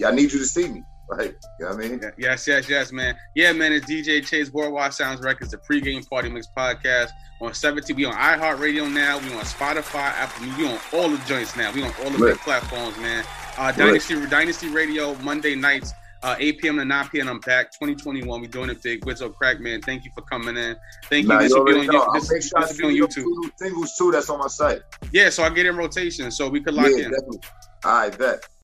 I 0.05 0.13
need 0.13 0.33
you 0.33 0.39
to 0.39 0.47
see 0.47 0.69
me. 0.69 0.83
Right. 1.09 1.35
You 1.61 1.67
know 1.67 1.75
what 1.75 1.85
I 1.85 1.89
mean? 1.89 2.01
Yes, 2.19 2.49
yes, 2.49 2.69
yes, 2.69 2.91
man. 2.91 3.17
Yeah, 3.35 3.53
man. 3.53 3.73
It's 3.73 3.87
DJ 3.87 4.27
Chase 4.27 4.53
Worldwide 4.53 4.93
Sounds 4.93 5.21
Records, 5.21 5.53
the 5.53 5.59
pregame 5.59 6.09
party 6.09 6.29
mix 6.29 6.49
podcast 6.57 7.11
on 7.41 7.55
17. 7.55 7.95
We 7.95 8.05
on 8.07 8.15
iHeartRadio 8.15 8.93
now. 8.93 9.19
We 9.19 9.33
on 9.35 9.45
Spotify, 9.45 10.11
Apple. 10.11 10.47
We 10.59 10.67
on 10.67 10.79
all 10.93 11.09
the 11.09 11.23
joints 11.27 11.57
now. 11.57 11.73
We 11.73 11.85
on 11.85 11.93
all 12.03 12.11
the 12.11 12.19
big 12.19 12.39
platforms, 12.39 12.97
man. 12.99 13.25
Uh, 13.57 13.71
Dynasty 13.73 14.27
Dynasty 14.27 14.69
Radio 14.69 15.15
Monday 15.17 15.55
nights, 15.55 15.93
uh, 16.25 16.35
8 16.39 16.59
p.m. 16.59 16.77
to 16.79 16.85
9 16.85 17.09
p.m. 17.09 17.29
I'm 17.29 17.41
back. 17.41 17.73
2021. 17.73 18.41
We 18.41 18.49
doing 18.49 18.71
it 18.71 18.83
big. 18.83 19.03
Wizo 19.03 19.33
Crackman. 19.33 19.83
Thank 19.83 20.05
you 20.05 20.11
for 20.13 20.23
coming 20.23 20.57
in. 20.57 20.77
Thank 21.05 21.29
you. 21.29 21.39
this 21.39 21.55
will 21.55 21.65
be 21.65 21.75
on, 21.75 21.85
you, 21.85 22.07
this, 22.15 22.29
this 22.29 22.53
will 22.53 22.91
be 22.91 23.01
on 23.01 23.09
YouTube. 23.09 23.51
Singles 23.59 23.95
too. 23.97 24.11
That's 24.11 24.29
on 24.29 24.41
my 24.41 24.49
site. 24.49 24.83
Yeah, 25.13 25.31
so 25.31 25.45
I 25.45 25.51
get 25.51 25.67
in 25.67 25.77
rotation, 25.77 26.33
so 26.33 26.49
we 26.49 26.61
could 26.61 26.75
lock 26.75 26.89
yeah, 26.89 27.05
in. 27.05 27.11
Definitely. 27.13 27.41
All 27.85 27.93
right, 27.93 28.19
bet. 28.19 28.49